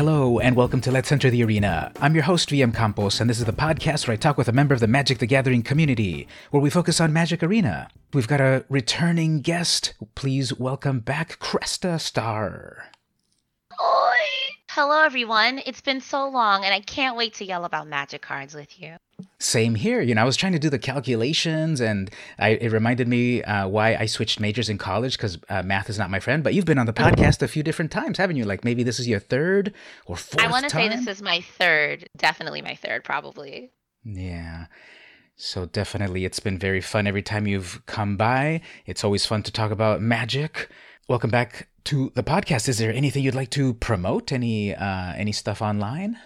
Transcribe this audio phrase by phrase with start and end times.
[0.00, 1.92] Hello, and welcome to Let's Enter the Arena.
[2.00, 4.52] I'm your host, VM Campos, and this is the podcast where I talk with a
[4.52, 7.86] member of the Magic the Gathering community, where we focus on Magic Arena.
[8.14, 9.92] We've got a returning guest.
[10.14, 12.86] Please welcome back Cresta Starr.
[13.78, 14.16] Oi!
[14.70, 15.60] Hello, everyone.
[15.66, 18.96] It's been so long, and I can't wait to yell about magic cards with you.
[19.38, 20.00] Same here.
[20.00, 23.68] You know, I was trying to do the calculations, and I, it reminded me uh,
[23.68, 26.42] why I switched majors in college because uh, math is not my friend.
[26.42, 28.44] But you've been on the podcast a few different times, haven't you?
[28.44, 29.72] Like maybe this is your third
[30.06, 30.44] or fourth.
[30.44, 33.72] I want to say this is my third, definitely my third, probably.
[34.04, 34.66] Yeah.
[35.36, 38.60] So definitely, it's been very fun every time you've come by.
[38.84, 40.68] It's always fun to talk about magic.
[41.08, 42.68] Welcome back to the podcast.
[42.68, 44.32] Is there anything you'd like to promote?
[44.32, 46.18] Any uh, any stuff online?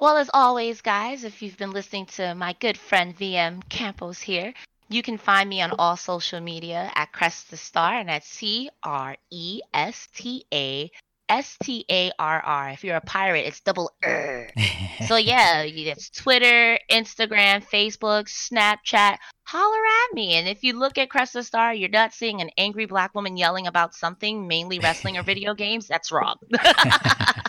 [0.00, 4.54] Well, as always, guys, if you've been listening to my good friend VM Campos here,
[4.88, 8.70] you can find me on all social media at Crest Cresta Starr, and at C
[8.84, 10.88] R E S T A
[11.28, 12.70] S T A R R.
[12.70, 14.48] If you're a pirate, it's double R.
[15.08, 19.16] so yeah, it's Twitter, Instagram, Facebook, Snapchat.
[19.46, 20.34] Holler at me.
[20.34, 23.36] And if you look at Crest Cresta Starr, you're not seeing an angry black woman
[23.36, 25.88] yelling about something, mainly wrestling or video games.
[25.88, 26.36] That's wrong.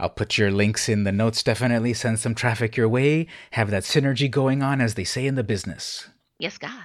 [0.00, 1.42] I'll put your links in the notes.
[1.42, 3.26] Definitely send some traffic your way.
[3.52, 6.08] Have that synergy going on, as they say in the business.
[6.38, 6.84] yes, God.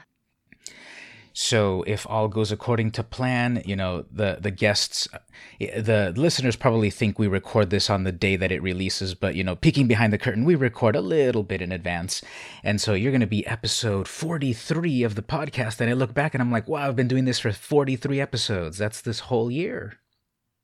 [1.37, 5.05] So if all goes according to plan, you know, the the guests
[5.59, 9.43] the listeners probably think we record this on the day that it releases, but you
[9.43, 12.21] know, peeking behind the curtain, we record a little bit in advance.
[12.63, 16.33] And so you're going to be episode 43 of the podcast and I look back
[16.33, 18.77] and I'm like, "Wow, I've been doing this for 43 episodes.
[18.77, 19.99] That's this whole year."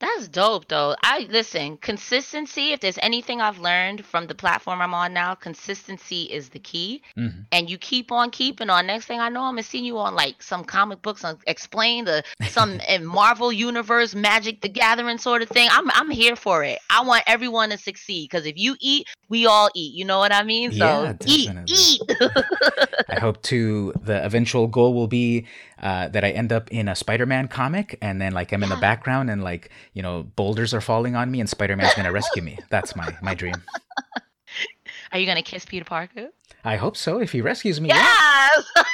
[0.02, 0.96] That's dope though.
[1.04, 6.24] I listen, consistency, if there's anything I've learned from the platform I'm on now, consistency
[6.24, 7.04] is the key.
[7.16, 7.46] Mhm.
[7.52, 8.88] And you keep on keeping on.
[8.88, 12.06] Next thing I know, I'm gonna see you on like some comic books on explain
[12.06, 15.70] the some in Marvel universe, Magic the Gathering sort of thing.
[15.72, 16.80] I'm I'm here for it.
[16.90, 18.28] I want everyone to succeed.
[18.32, 19.94] Cause if you eat, we all eat.
[19.94, 20.72] You know what I mean?
[20.72, 22.02] So Yeah, eat, eat.
[23.10, 25.46] I hope to the eventual goal will be
[25.82, 28.76] uh, that I end up in a Spider-Man comic, and then like I'm in the
[28.82, 32.58] background, and like you know boulders are falling on me, and Spider-Man's gonna rescue me.
[32.70, 33.56] That's my my dream.
[35.12, 36.30] Are you gonna kiss Peter Parker?
[36.64, 37.20] I hope so.
[37.20, 38.48] If he rescues me, yeah.
[38.56, 38.66] Yes.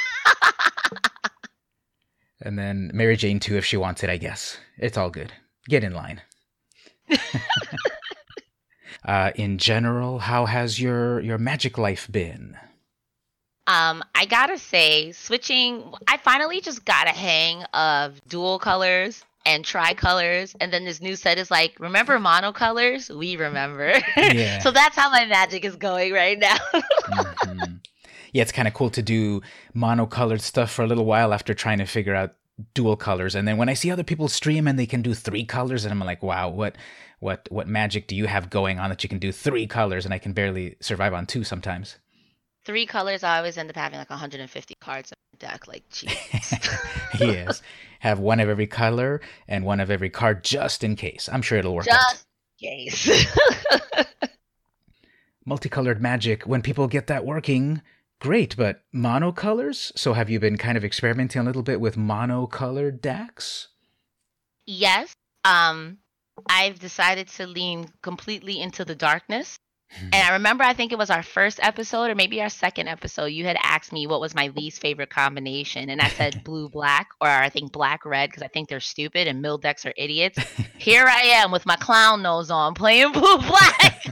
[2.41, 4.09] And then Mary Jane too, if she wants it.
[4.09, 5.33] I guess it's all good.
[5.67, 6.21] Get in line.
[9.05, 12.57] uh, in general, how has your your magic life been?
[13.67, 19.63] Um, I gotta say, switching, I finally just got a hang of dual colors and
[19.63, 23.09] tricolors, and then this new set is like, remember monocolors?
[23.15, 23.93] We remember.
[24.17, 24.59] Yeah.
[24.59, 26.57] so that's how my magic is going right now.
[27.43, 27.79] Mhm.
[28.33, 29.41] Yeah, it's kind of cool to do
[29.73, 32.33] monocolored stuff for a little while after trying to figure out
[32.73, 33.35] dual colors.
[33.35, 35.91] And then when I see other people stream and they can do three colors, and
[35.93, 36.75] I'm like, wow, what,
[37.19, 40.03] what, what magic do you have going on that you can do three colors?
[40.05, 41.97] And I can barely survive on two sometimes.
[42.67, 45.69] Three colors, I always end up having like 150 cards in my deck.
[45.69, 47.19] Like, jeez.
[47.21, 47.61] yes,
[48.01, 51.29] have one of every color and one of every card just in case.
[51.31, 52.25] I'm sure it'll work just
[52.59, 53.25] in case.
[55.45, 56.43] Multicolored magic.
[56.43, 57.81] When people get that working,
[58.19, 58.57] great.
[58.57, 59.97] But monocolors.
[59.97, 63.69] So have you been kind of experimenting a little bit with monocolored decks?
[64.65, 65.15] yes.
[65.45, 65.99] Um,
[66.49, 69.57] I've decided to lean completely into the darkness.
[69.89, 70.29] And hmm.
[70.29, 73.27] I remember, I think it was our first episode or maybe our second episode.
[73.27, 77.09] You had asked me what was my least favorite combination, and I said blue black,
[77.21, 80.37] or I think black red, because I think they're stupid and mill decks are idiots.
[80.77, 84.05] Here I am with my clown nose on, playing blue black,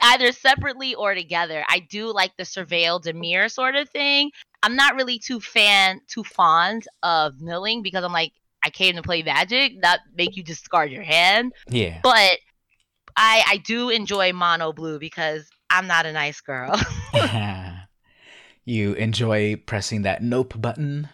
[0.00, 1.64] either separately or together.
[1.68, 4.30] I do like the surveil Dimir sort of thing.
[4.62, 8.32] I'm not really too fan, too fond of milling because I'm like,
[8.62, 12.00] I came to play Magic, not make you discard your hand Yeah.
[12.02, 12.38] but
[13.18, 16.80] I I do enjoy mono blue because I'm not a nice girl.
[18.64, 21.08] you enjoy pressing that nope button?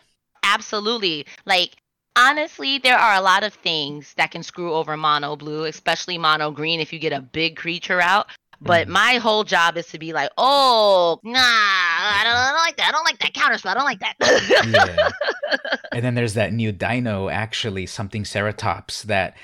[0.45, 1.27] Absolutely.
[1.47, 1.71] Like
[2.17, 6.51] honestly, there are a lot of things that can screw over mono blue, especially mono
[6.51, 8.27] green if you get a big creature out.
[8.61, 8.93] But Mhm.
[8.93, 12.89] my whole job is to be like, oh, nah, I don't, I don't like that.
[12.89, 13.73] I don't like that counter spell.
[13.73, 14.15] I don't like that.
[14.69, 15.11] yeah.
[15.93, 19.37] And then there's that new dino, actually, something Ceratops that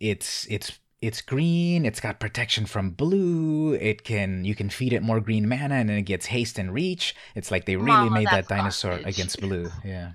[0.00, 5.02] it's it's it's green, it's got protection from blue, it can you can feed it
[5.02, 7.14] more green mana and then it gets haste and reach.
[7.34, 9.14] It's like they really Mama, made that dinosaur garbage.
[9.14, 9.70] against blue.
[9.84, 10.12] Yeah.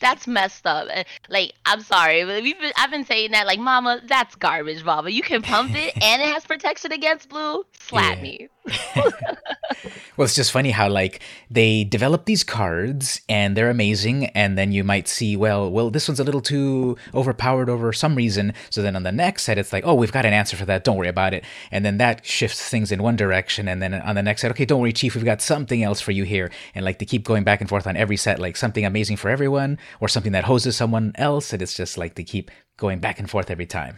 [0.00, 0.88] That's messed up.
[1.28, 5.10] Like, I'm sorry, but we've been, I've been saying that, like, Mama, that's garbage, Mama.
[5.10, 7.64] You can pump it and it has protection against blue.
[7.78, 8.22] Slap yeah.
[8.22, 8.48] me.
[10.16, 11.20] well, it's just funny how like
[11.50, 16.08] they develop these cards and they're amazing, and then you might see, well, well, this
[16.08, 18.52] one's a little too overpowered over some reason.
[18.70, 20.84] So then on the next set, it's like, oh, we've got an answer for that.
[20.84, 21.44] Don't worry about it.
[21.70, 24.64] And then that shifts things in one direction, and then on the next set, okay,
[24.64, 26.50] don't worry, Chief, we've got something else for you here.
[26.74, 29.28] And like they keep going back and forth on every set, like something amazing for
[29.28, 33.18] everyone, or something that hoses someone else, and it's just like they keep going back
[33.18, 33.96] and forth every time.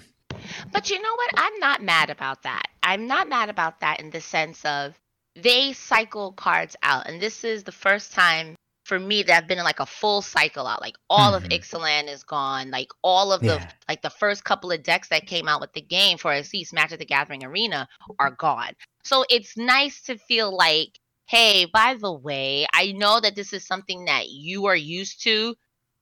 [0.73, 1.31] But you know what?
[1.37, 2.65] I'm not mad about that.
[2.82, 4.94] I'm not mad about that in the sense of
[5.37, 7.09] they cycle cards out.
[7.09, 10.23] And this is the first time for me that I've been in like a full
[10.23, 10.81] cycle out.
[10.81, 11.44] Like all mm-hmm.
[11.44, 12.71] of Ixalan is gone.
[12.71, 13.71] Like all of the yeah.
[13.88, 16.75] like the first couple of decks that came out with the game for at least
[16.75, 17.88] Magic the Gathering Arena
[18.19, 18.73] are gone.
[19.03, 23.67] So it's nice to feel like, hey, by the way, I know that this is
[23.67, 25.55] something that you are used to.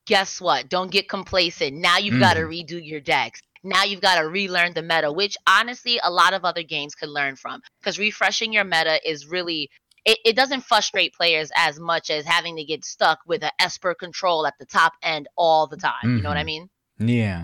[0.05, 0.69] Guess what?
[0.69, 1.77] Don't get complacent.
[1.77, 2.19] Now you've mm.
[2.19, 3.41] got to redo your decks.
[3.63, 7.09] Now you've got to relearn the meta, which honestly a lot of other games could
[7.09, 9.69] learn from because refreshing your meta is really
[10.05, 13.95] it, it doesn't frustrate players as much as having to get stuck with an Esper
[13.95, 15.93] control at the top end all the time.
[16.03, 16.17] Mm-hmm.
[16.17, 16.45] You know what I mm-hmm.
[16.47, 16.69] mean?
[16.99, 17.43] Yeah.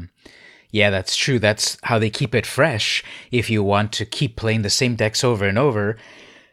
[0.72, 1.40] Yeah, that's true.
[1.40, 3.04] That's how they keep it fresh.
[3.32, 5.98] If you want to keep playing the same decks over and over,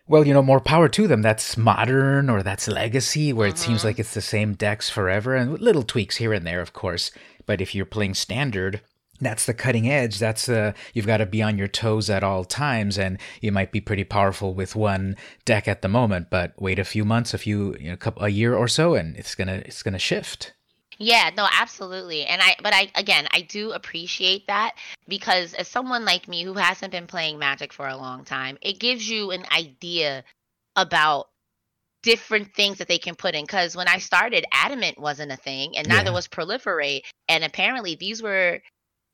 [0.08, 1.22] well, you know, more power to them.
[1.22, 3.88] That's modern or that's legacy, where it seems mm-hmm.
[3.88, 7.10] like it's the same decks forever and little tweaks here and there, of course.
[7.44, 8.80] But if you're playing standard,
[9.20, 10.18] that's the cutting edge.
[10.18, 13.72] That's uh, you've got to be on your toes at all times, and you might
[13.72, 16.28] be pretty powerful with one deck at the moment.
[16.30, 19.16] But wait a few months, a few, you know, couple, a year or so, and
[19.16, 20.52] it's gonna it's gonna shift.
[20.98, 22.24] Yeah, no, absolutely.
[22.24, 24.76] And I but I again, I do appreciate that
[25.08, 28.78] because as someone like me who hasn't been playing Magic for a long time, it
[28.78, 30.24] gives you an idea
[30.74, 31.28] about
[32.02, 35.76] different things that they can put in cuz when I started adamant wasn't a thing
[35.76, 36.14] and neither yeah.
[36.14, 38.60] was proliferate and apparently these were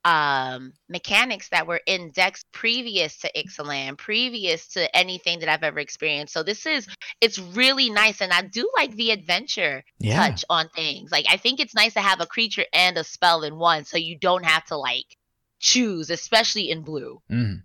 [0.05, 6.33] um, mechanics that were indexed previous to Ixalan, previous to anything that I've ever experienced.
[6.33, 6.89] So this is
[7.21, 10.17] it's really nice, and I do like the adventure yeah.
[10.17, 11.13] touch on things.
[11.13, 13.97] Like I think it's nice to have a creature and a spell in one, so
[13.97, 15.17] you don't have to like
[15.61, 17.21] choose, especially in blue.
[17.31, 17.63] Mm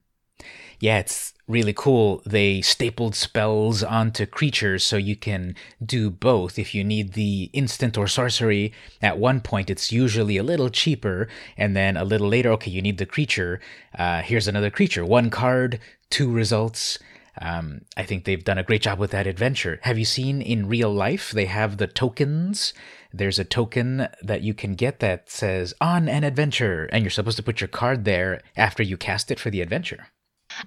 [0.80, 2.22] yeah, it's really cool.
[2.26, 6.60] They stapled spells onto creatures so you can do both.
[6.60, 11.28] If you need the instant or sorcery at one point, it's usually a little cheaper.
[11.58, 13.60] And then a little later, okay, you need the creature.
[13.98, 15.06] Uh, here's another creature.
[15.06, 15.80] One card,
[16.10, 17.00] two results.
[17.40, 19.80] Um, I think they've done a great job with that adventure.
[19.84, 21.32] Have you seen in real life?
[21.32, 22.74] They have the tokens.
[23.14, 27.38] There's a token that you can get that says on an adventure, and you're supposed
[27.38, 30.08] to put your card there after you cast it for the adventure.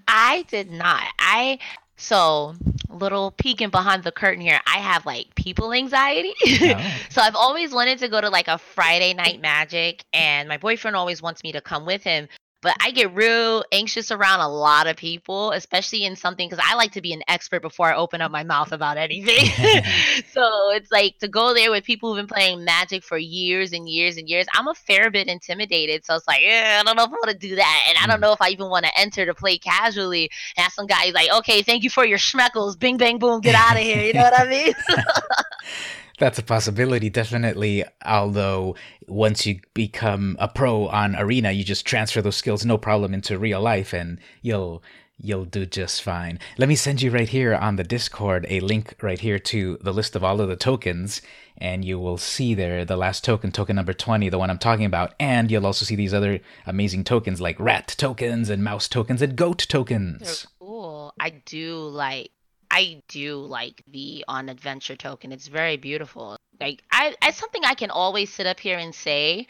[0.09, 1.05] I did not.
[1.19, 1.59] I
[1.97, 2.55] so
[2.89, 4.61] little peeking behind the curtain here.
[4.67, 6.35] I have like people anxiety.
[6.63, 6.97] Oh.
[7.09, 10.97] so I've always wanted to go to like a Friday night magic and my boyfriend
[10.97, 12.29] always wants me to come with him,
[12.63, 16.75] but I get real anxious around a lot of people, especially in something because I
[16.75, 19.47] like to be an expert before I open up my mouth about anything.
[20.33, 23.89] so it's like to go there with people who've been playing Magic for years and
[23.89, 24.47] years and years.
[24.55, 27.31] I'm a fair bit intimidated, so it's like, yeah, I don't know if I want
[27.31, 28.23] to do that, and I don't mm.
[28.23, 30.31] know if I even want to enter to play casually.
[30.57, 33.55] And some guy is like, okay, thank you for your schmeckles, bing bang boom, get
[33.55, 34.03] out of here.
[34.03, 34.75] You know what I mean?
[36.21, 37.83] That's a possibility, definitely.
[38.05, 38.77] Although
[39.09, 43.39] once you become a pro on Arena, you just transfer those skills no problem into
[43.39, 44.83] real life, and you'll
[45.17, 46.39] you'll do just fine.
[46.59, 49.95] Let me send you right here on the Discord a link right here to the
[49.95, 51.23] list of all of the tokens,
[51.57, 54.85] and you will see there the last token, token number 20, the one I'm talking
[54.85, 59.23] about, and you'll also see these other amazing tokens like rat tokens and mouse tokens
[59.23, 60.21] and goat tokens.
[60.21, 61.15] They're cool.
[61.19, 62.31] I do like
[62.71, 65.33] I do like the on adventure token.
[65.33, 66.37] It's very beautiful.
[66.61, 69.47] Like I, it's something I can always sit up here and say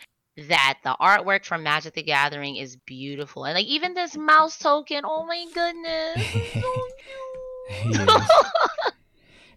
[0.48, 5.02] that the artwork from Magic the Gathering is beautiful, and like even this mouse token.
[5.04, 6.16] Oh my goodness!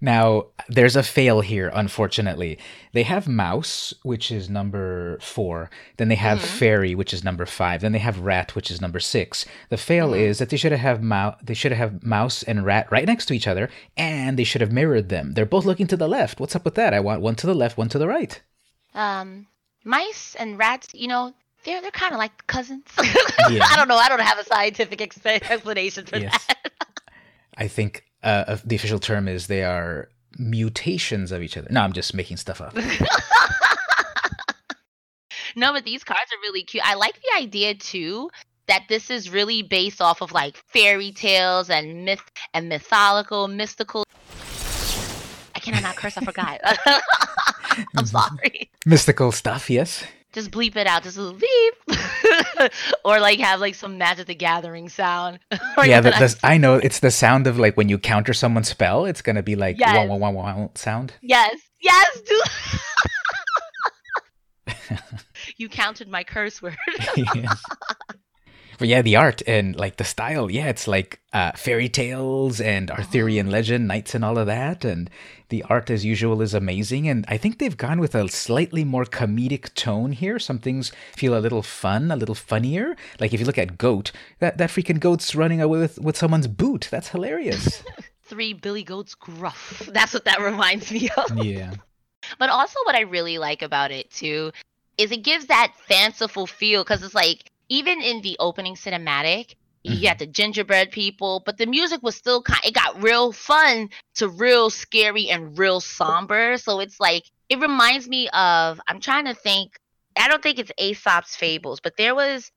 [0.03, 2.59] Now, there's a fail here, unfortunately.
[2.91, 5.69] They have mouse, which is number four.
[5.95, 6.57] Then they have mm-hmm.
[6.57, 7.79] fairy, which is number five.
[7.79, 9.45] Then they have rat, which is number six.
[9.69, 10.19] The fail mm-hmm.
[10.19, 11.37] is that they should have mouse.
[11.41, 14.73] They should have mouse and rat right next to each other, and they should have
[14.73, 15.35] mirrored them.
[15.35, 16.37] They're both looking to the left.
[16.37, 16.93] What's up with that?
[16.93, 18.41] I want one to the left, one to the right.
[18.93, 19.47] Um,
[19.85, 20.93] mice and rats.
[20.93, 21.33] You know,
[21.63, 22.87] they're they're kind of like cousins.
[23.49, 23.65] yeah.
[23.69, 23.95] I don't know.
[23.95, 26.45] I don't have a scientific explanation for yes.
[26.47, 26.71] that.
[27.57, 31.67] I think uh, the official term is they are mutations of each other.
[31.69, 32.75] No, I'm just making stuff up.
[35.55, 36.85] no, but these cards are really cute.
[36.85, 38.29] I like the idea too
[38.67, 44.05] that this is really based off of like fairy tales and myth and mythological, mystical.
[45.55, 46.17] I cannot not curse.
[46.17, 46.59] I forgot.
[47.97, 48.71] I'm sorry.
[48.85, 50.03] Mystical stuff, yes.
[50.33, 51.03] Just bleep it out.
[51.03, 52.71] Just a beep,
[53.05, 55.39] or like have like some Magic the Gathering sound.
[55.83, 59.05] Yeah, the, the, I know it's the sound of like when you counter someone's spell.
[59.05, 59.95] It's gonna be like Yes.
[59.95, 61.13] wow wow wow wow sound.
[61.21, 62.39] Yes, yes, dude.
[65.57, 66.77] you counted my curse word.
[67.35, 67.63] yes.
[68.77, 72.89] But yeah, the art and like the style, yeah, it's like uh, fairy tales and
[72.91, 74.83] Arthurian legend, knights and all of that.
[74.83, 75.09] And
[75.49, 77.07] the art, as usual, is amazing.
[77.07, 80.39] And I think they've gone with a slightly more comedic tone here.
[80.39, 82.95] Some things feel a little fun, a little funnier.
[83.19, 86.47] Like if you look at Goat, that, that freaking goat's running away with, with someone's
[86.47, 86.87] boot.
[86.91, 87.83] That's hilarious.
[88.23, 89.89] Three Billy Goats gruff.
[89.91, 91.43] That's what that reminds me of.
[91.43, 91.73] yeah.
[92.39, 94.51] But also, what I really like about it too
[94.97, 99.97] is it gives that fanciful feel because it's like even in the opening cinematic, you
[99.97, 100.03] Mhm.
[100.03, 102.61] got the gingerbread people, but the music was still kind.
[102.63, 106.57] It got real fun to real scary and real somber.
[106.57, 108.79] So it's like it reminds me of.
[108.87, 109.75] I'm trying to think.
[110.17, 112.49] I don't think it's Aesop's Fables, but there was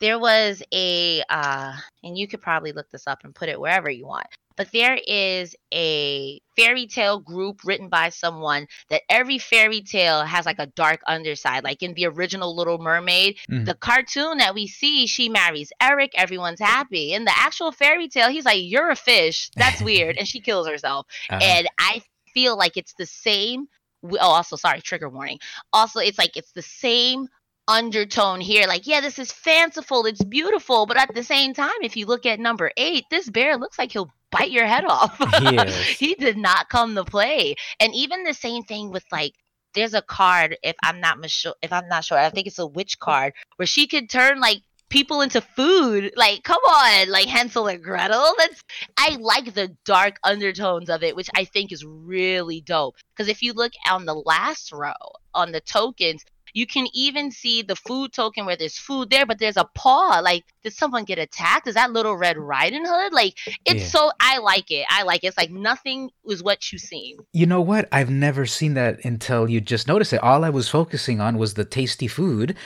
[0.00, 3.88] there was a uh and you could probably look this up and put it wherever
[3.88, 9.80] you want but there is a fairy tale group written by someone that every fairy
[9.82, 13.64] tale has like a dark underside like in the original little mermaid Mhm.
[13.66, 18.28] the cartoon that we see she marries eric everyone's happy in the actual fairy tale
[18.30, 22.02] he's like you're a fish that's weird and she kills herself Uh, and I
[22.34, 23.68] feel like it's the same.
[24.02, 25.38] Oh, also, sorry, trigger warning.
[25.72, 27.28] Also, it's like it's the same
[27.68, 28.66] undertone here.
[28.66, 32.26] Like, yeah, this is fanciful, it's beautiful, but at the same time, if you look
[32.26, 35.18] at number eight, this bear looks like he'll bite your head off.
[35.42, 35.86] Yes.
[35.98, 37.54] he did not come to play.
[37.80, 39.34] And even the same thing with like.
[39.74, 42.66] There's a card, if I'm not sure, if I'm not sure, I think it's a
[42.66, 46.12] witch card where she could turn like people into food.
[46.16, 48.34] Like, come on, like Hansel and Gretel.
[48.38, 48.62] That's
[48.96, 52.94] I like the dark undertones of it, which I think is really dope.
[53.16, 54.92] Because if you look on the last row
[55.34, 59.38] on the tokens, you can even see the food token where there's food there, but
[59.40, 60.20] there's a paw.
[60.20, 61.66] Like, did someone get attacked?
[61.66, 63.12] Is that Little Red Riding Hood?
[63.12, 63.86] Like, it's Yeah.
[63.88, 64.86] so I like it.
[64.88, 65.28] I like it.
[65.28, 67.16] It's like nothing is what you seen.
[67.32, 67.88] You know what?
[67.92, 70.22] I've never seen that until you just noticed it.
[70.22, 72.56] All I was focusing on was the tasty food.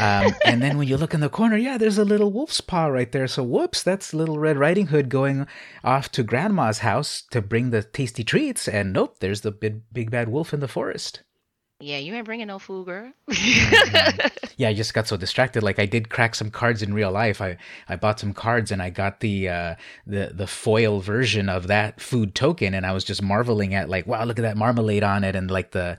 [0.00, 2.86] Um, and then when you look in the corner, yeah, there's a little wolf's paw
[2.86, 3.26] right there.
[3.26, 5.46] So, whoops, that's Little Red Riding Hood going
[5.82, 8.68] off to Grandma's house to bring the tasty treats.
[8.68, 11.22] And nope, there's the big, big bad wolf in the forest.
[11.82, 13.12] Yeah, you ain't bringing no food, girl.
[14.58, 15.62] Yeah, I just got so distracted.
[15.62, 17.40] Like I did crack some cards in real life.
[17.40, 17.56] I,
[17.88, 19.74] I bought some cards and I got the uh,
[20.06, 24.06] the the foil version of that food token, and I was just marveling at like,
[24.06, 25.98] wow, look at that marmalade on it and like the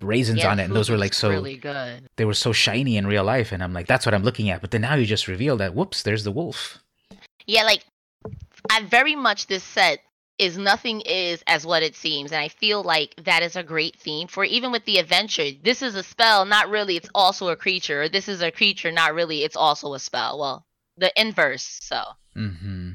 [0.00, 2.06] raisins Yeah, on it, and those were like so really good.
[2.16, 4.60] they were so shiny in real life, and I'm like, that's what I'm looking at.
[4.60, 6.78] But then now you just reveal that, whoops, there's the wolf.
[7.46, 7.84] Yeah, like
[8.70, 10.00] I very much this set
[10.38, 13.96] is nothing is as what it seems, and I feel like that is a great
[13.96, 15.50] theme for even with the adventure.
[15.62, 16.96] This is a spell, not really.
[16.96, 18.02] It's also a creature.
[18.02, 19.44] Or this is a creature, not really.
[19.44, 20.38] It's also a spell.
[20.38, 20.66] Well,
[20.96, 21.78] the inverse.
[21.82, 22.02] So
[22.34, 22.92] hmm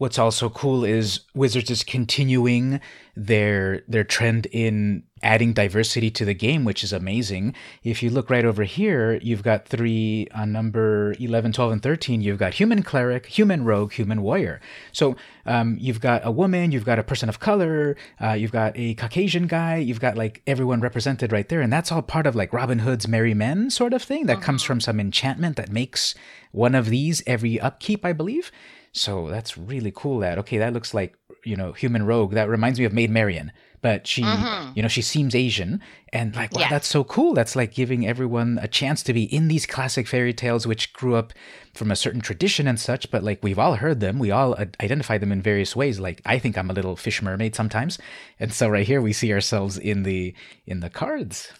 [0.00, 2.80] What's also cool is Wizards is continuing
[3.14, 7.54] their their trend in adding diversity to the game, which is amazing.
[7.84, 12.22] If you look right over here, you've got three on number 11, 12, and 13.
[12.22, 14.58] You've got human cleric, human rogue, human warrior.
[14.90, 18.72] So um, you've got a woman, you've got a person of color, uh, you've got
[18.76, 21.60] a Caucasian guy, you've got like everyone represented right there.
[21.60, 24.62] And that's all part of like Robin Hood's Merry Men sort of thing that comes
[24.62, 26.14] from some enchantment that makes
[26.52, 28.50] one of these every upkeep, I believe.
[28.92, 30.18] So that's really cool.
[30.20, 32.32] That okay, that looks like you know human rogue.
[32.34, 34.76] That reminds me of Maid Marian, but she Mhm.
[34.76, 35.80] you know she seems Asian,
[36.12, 36.70] and like wow, Yes.
[36.70, 37.32] that's so cool.
[37.32, 41.14] That's like giving everyone a chance to be in these classic fairy tales, which grew
[41.14, 41.32] up
[41.72, 43.10] from a certain tradition and such.
[43.12, 46.00] But like we've all heard them, we all identify them in various ways.
[46.00, 47.96] Like I think I'm a little fish mermaid sometimes,
[48.40, 50.34] and so right here we see ourselves in the
[50.66, 51.52] in the cards.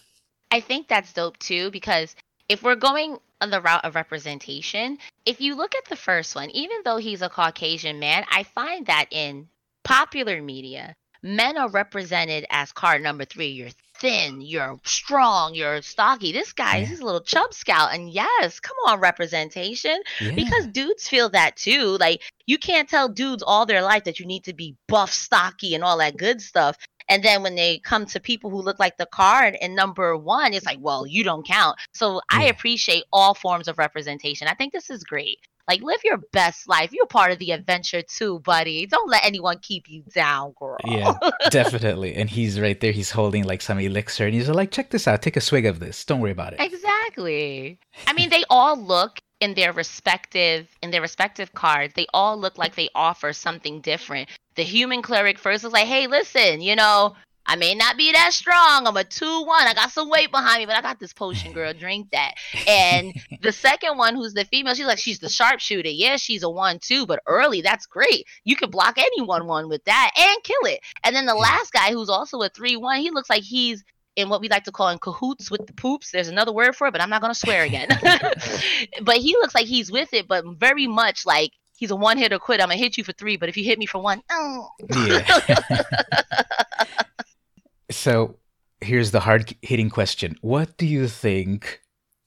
[0.50, 2.16] I think that's dope too because
[2.48, 6.50] if we're going on the route of representation, if you look at the first one,
[6.50, 9.48] even though he's a Caucasian man, I find that in
[9.84, 13.48] popular media, men are represented as card number three.
[13.48, 16.32] You're thin, you're strong, you're stocky.
[16.32, 16.86] This guy, Yeah.
[16.86, 17.92] he's a little chub scout.
[17.94, 20.00] And yes, come on, representation.
[20.20, 20.30] Yeah.
[20.34, 21.98] Because dudes feel that too.
[21.98, 25.74] Like you can't tell dudes all their life that you need to be buff, stocky,
[25.74, 26.76] and all that good stuff.
[27.10, 30.54] And then when they come to people who look like the card and number one,
[30.54, 31.76] it's like, well, you don't count.
[31.92, 34.46] So I appreciate all forms of representation.
[34.46, 35.38] I think this is great.
[35.68, 36.90] Like live your best life.
[36.92, 38.86] You're part of the adventure too, buddy.
[38.86, 40.78] Don't let anyone keep you down, girl.
[40.84, 41.14] Yeah,
[41.50, 42.14] definitely.
[42.14, 42.90] And he's right there.
[42.92, 45.22] He's holding like some elixir, and he's like, "Check this out.
[45.22, 46.04] Take a swig of this.
[46.04, 47.78] Don't worry about it." Exactly.
[48.08, 51.94] I mean, they all look in their respective in their respective cards.
[51.94, 54.28] They all look like they offer something different.
[54.56, 57.16] The human cleric first is like, "Hey, listen, you know,
[57.46, 58.86] I may not be that strong.
[58.86, 59.66] I'm a 2 1.
[59.66, 61.72] I got some weight behind me, but I got this potion, girl.
[61.72, 62.34] Drink that.
[62.68, 65.88] And the second one, who's the female, she's like, she's the sharpshooter.
[65.88, 68.26] Yeah, she's a 1 2, but early, that's great.
[68.44, 70.80] You can block anyone 1 with that and kill it.
[71.02, 73.82] And then the last guy, who's also a 3 1, he looks like he's
[74.16, 76.10] in what we like to call in cahoots with the poops.
[76.10, 77.88] There's another word for it, but I'm not going to swear again.
[79.02, 82.38] but he looks like he's with it, but very much like he's a one hitter
[82.38, 82.60] quit.
[82.60, 84.68] I'm gonna hit you for three, but if you hit me for one, oh.
[84.94, 85.82] Yeah.
[87.90, 88.36] so
[88.80, 91.80] here's the hard hitting question What do you think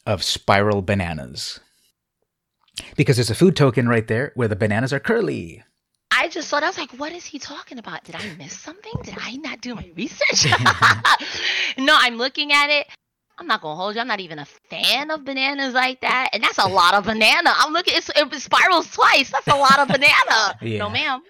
[0.06, 1.62] of spiral bananas?
[2.98, 5.63] Because there's a food token right there where the bananas are curly.
[6.24, 8.06] I just thought I was like, what is he talking about?
[8.06, 8.94] Did I miss something?
[9.03, 10.46] Did I not do my research?
[11.77, 12.88] no, I'm looking at it.
[13.38, 14.01] I'm not gonna hold you.
[14.01, 17.51] I'm not even a fan of bananas like that, and that's a lot of banana.
[17.53, 17.96] I'm looking.
[17.98, 19.32] It's, it spirals twice.
[19.32, 20.58] That's a lot of banana.
[20.62, 20.80] Yeah.
[20.80, 21.24] No, ma'am.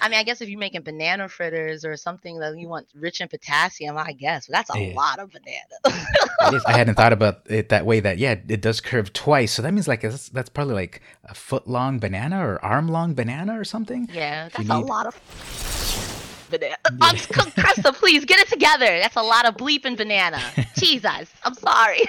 [0.00, 3.20] I mean, I guess if you're making banana fritters or something that you want rich
[3.20, 4.46] in potassium, I guess.
[4.46, 4.94] That's a yeah.
[4.94, 6.62] lot of banana.
[6.66, 8.00] I hadn't thought about it that way.
[8.00, 11.34] That yeah, it does curve twice, so that means like that's, that's probably like a
[11.34, 14.08] foot long banana or arm long banana or something.
[14.12, 15.14] Yeah, that's a lot of
[16.50, 16.76] banana.
[16.84, 17.08] Yeah.
[17.08, 18.86] Um, Cresta, please get it together.
[18.86, 20.40] That's a lot of bleeping banana.
[20.76, 22.02] Jesus, I'm sorry.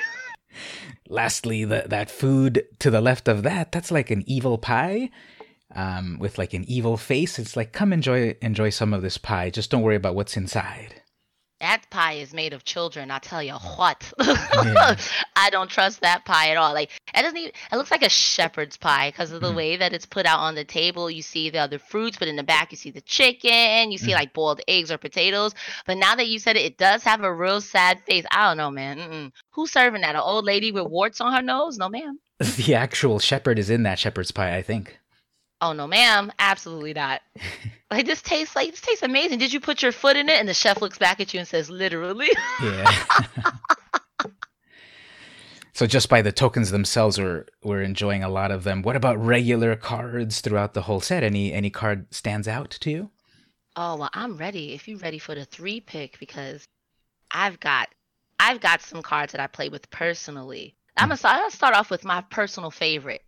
[1.07, 5.09] Lastly, the, that food to the left of that, that's like an evil pie
[5.75, 7.37] um, with like an evil face.
[7.37, 9.49] It's like, come enjoy enjoy some of this pie.
[9.49, 11.01] Just don't worry about what's inside.
[11.61, 13.09] That pie is made of children.
[13.09, 14.11] I'll tell you what.
[14.21, 14.97] Yeah.
[15.37, 16.73] I don't trust that pie at all.
[16.73, 17.51] Like it doesn't even.
[17.71, 19.55] It looks like a shepherd's pie because of the mm.
[19.55, 21.09] way that it's put out on the table.
[21.09, 23.91] You see the other fruits, but in the back you see the chicken.
[23.91, 24.15] You see mm.
[24.15, 25.53] like boiled eggs or potatoes.
[25.85, 28.25] But now that you said it, it does have a real sad face.
[28.31, 28.97] I don't know, man.
[28.97, 29.31] Mm-mm.
[29.51, 30.15] Who's serving that?
[30.15, 31.77] An old lady with warts on her nose?
[31.77, 32.19] No, ma'am.
[32.57, 34.99] The actual shepherd is in that shepherd's pie, I think.
[35.61, 37.21] Oh no, ma'am, absolutely not.
[37.91, 39.39] like this tastes like this tastes amazing.
[39.39, 40.39] Did you put your foot in it?
[40.39, 42.29] And the chef looks back at you and says, "Literally."
[42.61, 42.91] yeah.
[45.73, 48.81] so just by the tokens themselves, we're we're enjoying a lot of them.
[48.81, 51.23] What about regular cards throughout the whole set?
[51.23, 53.11] Any any card stands out to you?
[53.77, 54.73] Oh well, I'm ready.
[54.73, 56.67] If you're ready for the three pick, because
[57.31, 57.89] I've got
[58.39, 60.75] I've got some cards that I play with personally.
[60.97, 61.15] I'm hmm.
[61.15, 63.23] gonna, I'm gonna start off with my personal favorite,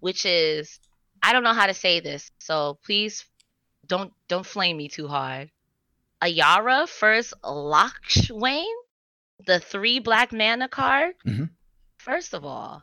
[0.00, 0.78] which is
[1.24, 3.24] I don't know how to say this, so please
[3.86, 5.50] don't don't flame me too hard.
[6.20, 8.72] Ayara first Locthwain,
[9.46, 11.14] the three black mana card.
[11.26, 11.44] Mm-hmm.
[11.96, 12.82] First of all,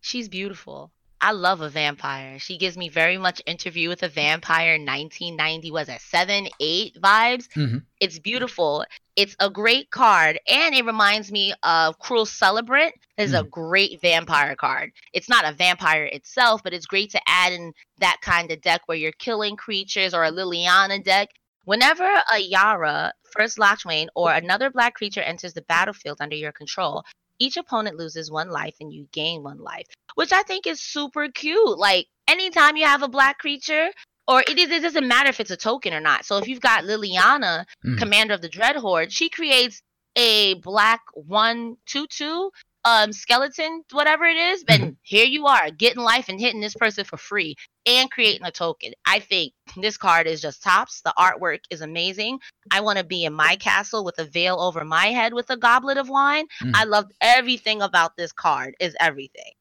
[0.00, 0.90] she's beautiful.
[1.20, 2.40] I love a vampire.
[2.40, 7.48] She gives me very much interview with a vampire 1990 was it 7 8 vibes.
[7.54, 7.78] Mm-hmm.
[8.00, 8.84] It's beautiful.
[9.16, 12.94] It's a great card and it reminds me of Cruel Celebrant.
[13.16, 13.46] Is mm-hmm.
[13.46, 14.92] a great vampire card.
[15.14, 18.82] It's not a vampire itself, but it's great to add in that kind of deck
[18.86, 21.30] where you're killing creatures or a Liliana deck.
[21.64, 27.02] Whenever Ayara, first Locthwain, or another black creature enters the battlefield under your control,
[27.38, 31.28] each opponent loses one life and you gain one life, which I think is super
[31.28, 31.78] cute.
[31.78, 33.88] Like anytime you have a black creature,
[34.28, 36.24] or it is it doesn't matter if it's a token or not.
[36.24, 37.98] So if you've got Liliana, mm.
[37.98, 39.82] commander of the Dread Horde, she creates
[40.16, 42.50] a black one two two
[42.84, 44.90] um skeleton, whatever it is, then mm-hmm.
[45.02, 48.92] here you are getting life and hitting this person for free and creating a token.
[49.04, 51.02] I think this card is just tops.
[51.02, 52.38] The artwork is amazing.
[52.70, 55.56] I want to be in my castle with a veil over my head with a
[55.56, 56.46] goblet of wine.
[56.62, 56.72] Mm.
[56.74, 58.74] I loved everything about this card.
[58.80, 59.52] Is everything.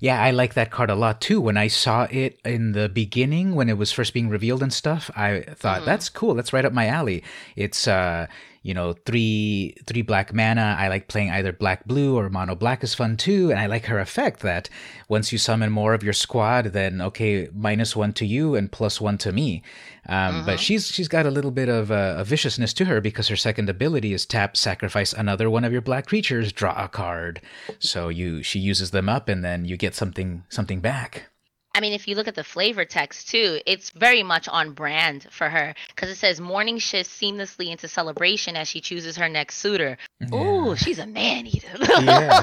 [0.00, 1.40] Yeah, I like that card a lot too.
[1.40, 5.10] When I saw it in the beginning, when it was first being revealed and stuff,
[5.16, 5.86] I thought mm-hmm.
[5.86, 6.34] that's cool.
[6.34, 7.22] That's right up my alley.
[7.56, 8.26] It's uh,
[8.64, 10.74] you know, three three black mana.
[10.78, 13.84] I like playing either black blue or mono black is fun too, and I like
[13.84, 14.70] her effect that
[15.06, 19.00] once you summon more of your squad, then okay, minus one to you and plus
[19.02, 19.62] one to me.
[20.08, 20.56] Um, But mm-hmm.
[20.56, 23.68] she's she's got a little bit of uh, a viciousness to her because her second
[23.68, 27.42] ability is tap, sacrifice another one of your black creatures, draw a card.
[27.78, 31.28] So you she uses them up, and then you get something something back.
[31.74, 35.26] I mean, if you look at the flavor text too, it's very much on brand
[35.30, 39.56] for her because it says morning shift seamlessly into celebration as she chooses her next
[39.56, 39.98] suitor.
[40.20, 40.34] Yeah.
[40.34, 41.76] Ooh, she's a man eater.
[41.80, 42.42] yeah.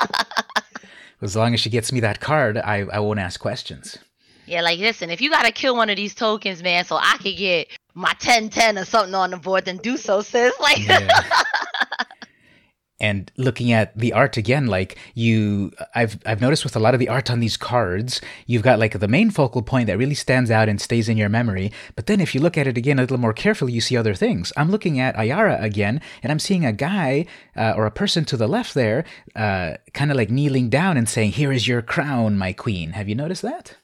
[1.20, 3.98] as long as she gets me that card, I, I won't ask questions.
[4.46, 7.36] Yeah, like listen, if you gotta kill one of these tokens, man, so I could
[7.36, 10.54] get my 10-10 or something on the board, then do so, sis.
[10.60, 11.08] Like yeah
[13.00, 17.00] and looking at the art again like you i've i've noticed with a lot of
[17.00, 20.50] the art on these cards you've got like the main focal point that really stands
[20.50, 23.02] out and stays in your memory but then if you look at it again a
[23.02, 26.64] little more carefully you see other things i'm looking at ayara again and i'm seeing
[26.64, 27.24] a guy
[27.56, 29.04] uh, or a person to the left there
[29.36, 33.08] uh, kind of like kneeling down and saying here is your crown my queen have
[33.08, 33.76] you noticed that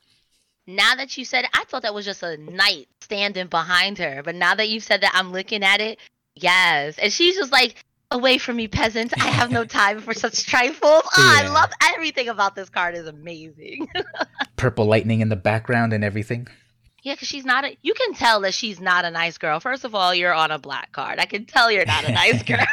[0.66, 4.22] now that you said it, I thought that was just a knight standing behind her.
[4.24, 5.98] But now that you've said that, I'm looking at it.
[6.35, 6.98] Yes.
[6.98, 9.12] And she's just like, away from me, peasant.
[9.23, 11.03] I have no time for such trifles.
[11.05, 11.49] Oh, yeah.
[11.49, 13.88] I love everything about this card is amazing.
[14.57, 16.49] Purple lightning in the background and everything.
[17.03, 17.77] Yeah, because she's not a.
[17.83, 19.61] You can tell that she's not a nice girl.
[19.61, 21.21] First of all, you're on a black card.
[21.21, 22.66] I can tell you're not a nice girl.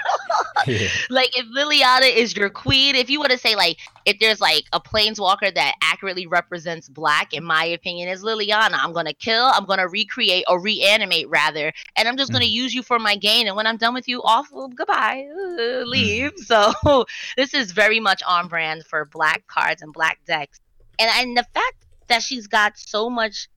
[0.68, 0.88] yeah.
[1.10, 4.66] Like if Liliana is your queen, if you want to say like if there's like
[4.74, 8.74] a planeswalker that accurately represents black, in my opinion, is Liliana.
[8.74, 9.46] I'm gonna kill.
[9.46, 12.52] I'm gonna recreate or reanimate rather, and I'm just gonna mm.
[12.52, 13.48] use you for my gain.
[13.48, 16.34] And when I'm done with you, off goodbye, uh, leave.
[16.34, 16.40] Mm.
[16.54, 20.60] So this is very much on brand for black cards and black decks.
[21.00, 23.50] And and the fact that she's got so much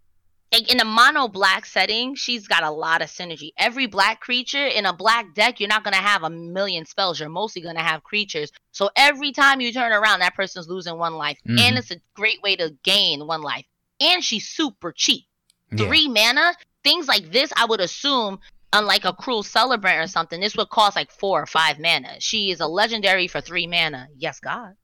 [0.53, 3.51] in a mono black setting, she's got a lot of synergy.
[3.59, 7.19] Every black creature in a black deck, you're not going to have a million spells.
[7.19, 8.51] You're mostly going to have creatures.
[8.73, 11.39] So every time you turn around, that person's losing one life.
[11.47, 11.59] Mm-hmm.
[11.59, 13.67] And it's a great way to gain one life.
[14.01, 15.25] And she's super cheap.
[15.73, 15.87] Yeah.
[15.87, 16.55] Three mana,
[16.85, 18.39] things like this, I would assume,
[18.73, 22.21] unlike a cruel celebrant or something, this would cost like four or five mana.
[22.21, 24.09] She is a legendary for three mana.
[24.17, 24.75] Yes, God.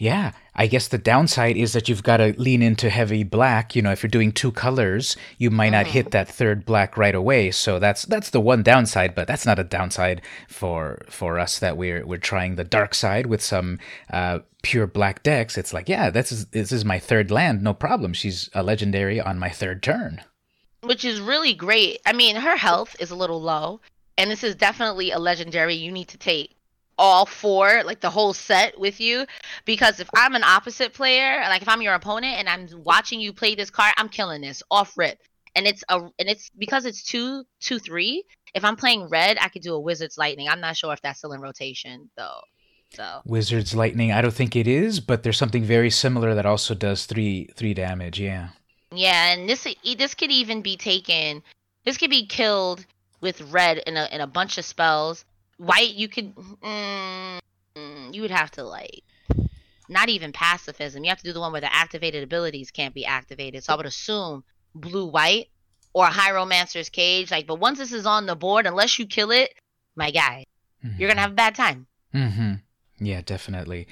[0.00, 3.76] Yeah, I guess the downside is that you've got to lean into heavy black.
[3.76, 6.10] You know, if you're doing two colors, you might not hit mm.
[6.12, 7.50] that third black right away.
[7.50, 11.76] So that's that's the one downside, but that's not a downside for for us that
[11.76, 13.78] we're we're trying the dark side with some
[14.10, 15.58] uh, pure black decks.
[15.58, 18.14] It's like, yeah, this is this is my third land, no problem.
[18.14, 20.22] She's a legendary on my third turn,
[20.82, 22.00] which is really great.
[22.06, 23.82] I mean, her health is a little low,
[24.16, 26.56] and this is definitely a legendary you need to take
[27.00, 29.26] all four, like the whole set with you.
[29.64, 33.32] Because if I'm an opposite player, like if I'm your opponent and I'm watching you
[33.32, 35.18] play this card, I'm killing this off rip.
[35.56, 38.22] And it's a and it's because it's two two three.
[38.54, 40.48] If I'm playing red, I could do a Wizard's Lightning.
[40.48, 42.40] I'm not sure if that's still in rotation though.
[42.92, 46.74] So Wizard's Lightning, I don't think it is, but there's something very similar that also
[46.74, 48.20] does three three damage.
[48.20, 48.50] Yeah.
[48.92, 51.42] Yeah, and this this could even be taken.
[51.84, 52.84] This could be killed
[53.22, 55.24] with red in a in a bunch of spells
[55.60, 57.38] white you could mm,
[58.12, 59.02] you would have to like
[59.88, 61.04] not even pacifism.
[61.04, 63.64] You have to do the one where the activated abilities can't be activated.
[63.64, 64.44] So i would assume
[64.74, 65.48] blue white
[65.92, 67.30] or hieromancer's cage.
[67.30, 69.52] Like but once this is on the board unless you kill it
[69.96, 70.46] my guy
[70.84, 70.98] mm-hmm.
[70.98, 71.86] you're gonna have a bad time.
[72.14, 72.54] Mm-hmm.
[73.00, 73.86] yeah definitely.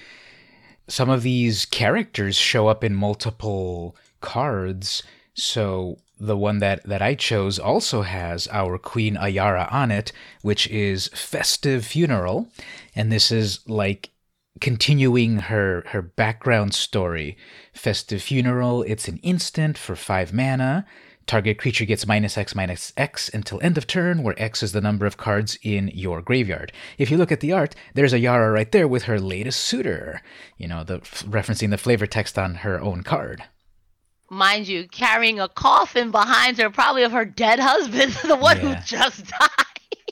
[0.88, 5.02] Some of these characters show up in multiple cards
[5.35, 10.68] so the one that, that I chose also has our Queen Ayara on it, which
[10.68, 12.48] is Festive Funeral.
[12.94, 14.11] And this is like
[14.61, 17.37] continuing her, her background story.
[17.72, 20.87] Festive Funeral, it's an instant for 5 mana.
[21.26, 24.81] Target creature gets minus X minus X until end of turn, where X is the
[24.81, 26.72] number of cards in your graveyard.
[26.96, 30.22] If you look at the art, there's Ayara right there with her latest suitor.
[30.57, 33.44] You know, the referencing the flavor text on her own card
[34.30, 38.74] mind you, carrying a coffin behind her, probably of her dead husband, the one yeah.
[38.74, 39.48] who just died.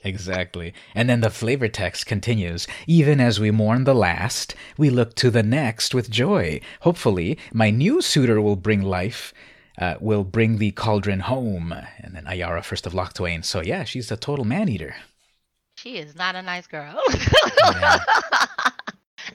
[0.05, 0.73] Exactly.
[0.95, 5.31] And then the flavor text continues Even as we mourn the last, we look to
[5.31, 6.61] the next with joy.
[6.83, 9.35] Hopefully, my new suitor will bring life.
[9.79, 11.73] Uh, will bring the cauldron home.
[11.99, 13.45] And then Ayara, first of Locthwain.
[13.45, 14.95] So, yeah, she's a total man eater.
[15.77, 17.03] She is not a nice girl.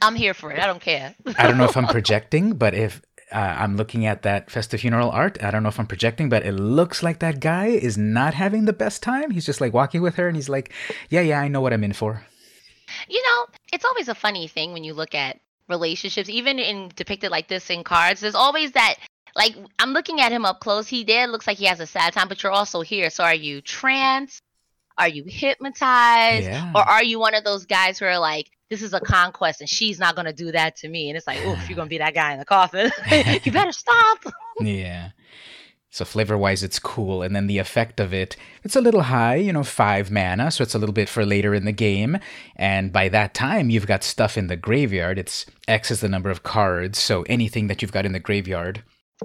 [0.01, 0.59] I'm here for it.
[0.59, 1.13] I don't care.
[1.37, 5.09] I don't know if I'm projecting, but if uh, I'm looking at that festive funeral
[5.09, 5.41] art.
[5.43, 8.65] I don't know if I'm projecting, but it looks like that guy is not having
[8.65, 9.31] the best time.
[9.31, 10.73] He's just like walking with her and he's like,
[11.09, 12.25] yeah, yeah, I know what I'm in for.
[13.07, 15.39] You know, it's always a funny thing when you look at
[15.69, 18.19] relationships, even in depicted like this in cards.
[18.19, 18.95] There's always that,
[19.35, 20.87] like, I'm looking at him up close.
[20.87, 23.09] He there looks like he has a sad time, but you're also here.
[23.09, 24.41] So are you trans?
[24.97, 26.47] Are you hypnotized?
[26.47, 26.73] Yeah.
[26.75, 29.69] Or are you one of those guys who are like, this is a conquest and
[29.69, 31.09] she's not going to do that to me.
[31.09, 32.89] And it's like, oof, you're going to be that guy in the coffin.
[33.43, 34.23] you better stop.
[34.61, 35.09] yeah.
[35.89, 37.21] So flavor wise, it's cool.
[37.21, 40.51] And then the effect of it, it's a little high, you know, five mana.
[40.51, 42.17] So it's a little bit for later in the game.
[42.55, 45.19] And by that time, you've got stuff in the graveyard.
[45.19, 46.97] It's X is the number of cards.
[46.97, 48.83] So anything that you've got in the graveyard.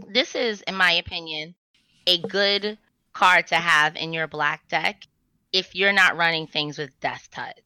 [0.09, 1.55] This is, in my opinion,
[2.09, 2.79] a good
[3.13, 5.05] card to have in your black deck
[5.53, 7.61] if you're not running things with Death Touch.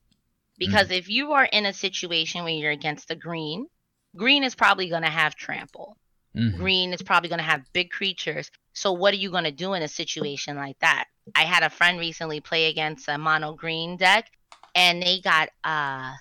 [0.60, 0.92] Because mm-hmm.
[0.92, 3.66] if you are in a situation where you're against a green,
[4.14, 5.96] green is probably going to have trample.
[6.36, 6.58] Mm-hmm.
[6.58, 8.50] Green is probably going to have big creatures.
[8.72, 11.06] So what are you going to do in a situation like that?
[11.34, 14.30] I had a friend recently play against a mono green deck
[14.74, 16.12] and they got uh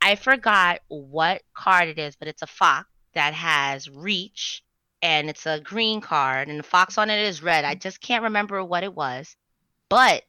[0.00, 4.62] I forgot what card it is, but it's a fox that has reach
[5.02, 7.64] and it's a green card and the fox on it is red.
[7.64, 9.34] I just can't remember what it was.
[9.88, 10.22] But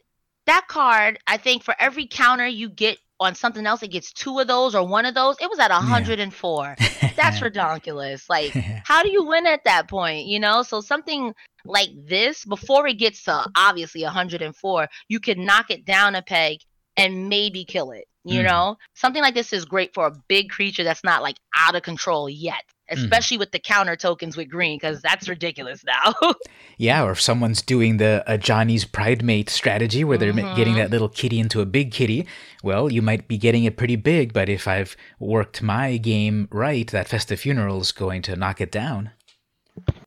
[0.45, 4.39] that card, I think for every counter you get on something else it gets two
[4.39, 6.75] of those or one of those, it was at 104.
[7.15, 8.29] That's ridiculous.
[8.29, 8.51] Like,
[8.83, 10.27] how do you win at that point?
[10.27, 11.33] You know, so something
[11.65, 16.59] like this before it gets to obviously 104, you can knock it down a peg
[16.95, 18.05] and maybe kill it.
[18.27, 18.45] You Mhm.
[18.49, 21.83] know, something like this is great for a big creature that's not like out of
[21.83, 26.13] control yet, especially with the counter tokens with green, because that's ridiculous now.
[26.79, 31.09] Yeah, or if someone's doing the Ajani's Pridemate strategy where they're ma- getting that little
[31.09, 32.27] kitty into a big kitty,
[32.63, 36.85] well, you might be getting it pretty big, but if I've worked my game right,
[36.91, 39.09] that Festive Funeral's going to knock it down.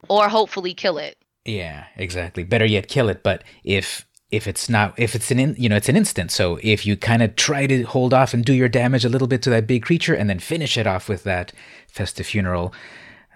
[0.09, 1.17] or hopefully kill it.
[1.45, 2.45] Yeah, exactly.
[2.45, 3.23] Better yet, kill it.
[3.25, 6.31] But if if it's not, if it's an in, you know, it's an instant.
[6.31, 9.29] So if you kind of try to hold off and do your damage a little
[9.29, 11.53] bit to that big creature, and then finish it off with that
[11.89, 12.73] festive funeral,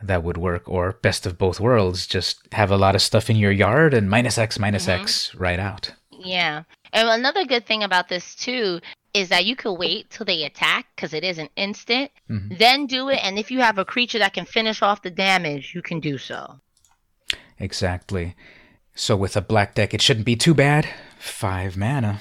[0.02, 0.68] that would work.
[0.68, 4.08] Or best of both worlds, just have a lot of stuff in your yard and
[4.08, 5.00] minus X, minus Mhm.
[5.00, 5.92] X, right out.
[6.10, 6.62] Yeah.
[6.92, 8.80] And another good thing about this too
[9.14, 12.58] is that you could wait till they attack because it is an instant, Mhm.
[12.58, 13.20] then do it.
[13.22, 16.18] And if you have a creature that can finish off the damage, you can do
[16.18, 16.60] so.
[17.58, 18.34] Exactly.
[18.94, 20.88] So with a black deck, it shouldn't be too bad.
[21.18, 22.20] Five mana.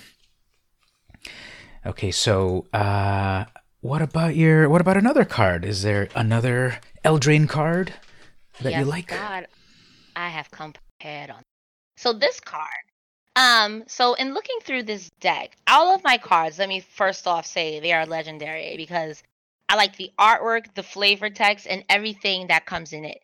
[1.86, 3.46] Okay, so uh,
[3.82, 4.70] what about your?
[4.70, 5.66] What about another card?
[5.66, 7.94] Is there another Eldraine card
[8.62, 9.08] that you Yes, like?
[9.08, 9.48] God,
[10.16, 11.44] I have come prepared on.
[11.98, 12.70] So this card.
[13.36, 17.46] Um, so in looking through this deck, all of my cards, let me first off
[17.46, 19.24] say they are legendary because
[19.70, 23.22] I like the artwork, the flavor text, and everything that comes in it.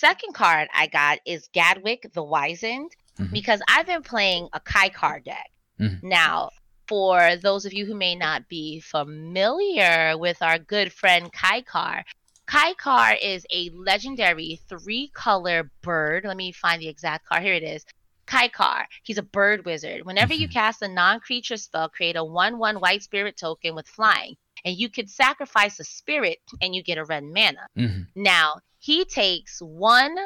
[0.00, 3.32] Second card I got is Gadwick the Wizened Mhm.
[3.32, 5.50] because I've been playing a Kykar deck.
[5.78, 6.02] Mhm.
[6.02, 6.48] Now,
[6.88, 12.04] for those of you who may not be familiar with our good friend Kykar,
[12.48, 16.24] Kykar is a legendary three color bird.
[16.24, 17.42] Let me find the exact card.
[17.42, 17.84] Here it is.
[18.26, 18.86] Kykar.
[19.02, 20.06] He's a bird wizard.
[20.06, 20.52] Whenever you Mhm.
[20.54, 24.38] cast a non creature spell, create a 1 1 white spirit token with flying.
[24.64, 27.66] And you could sacrifice a spirit and you get a red mana.
[27.78, 28.02] Mm-hmm.
[28.22, 30.16] Now, he takes one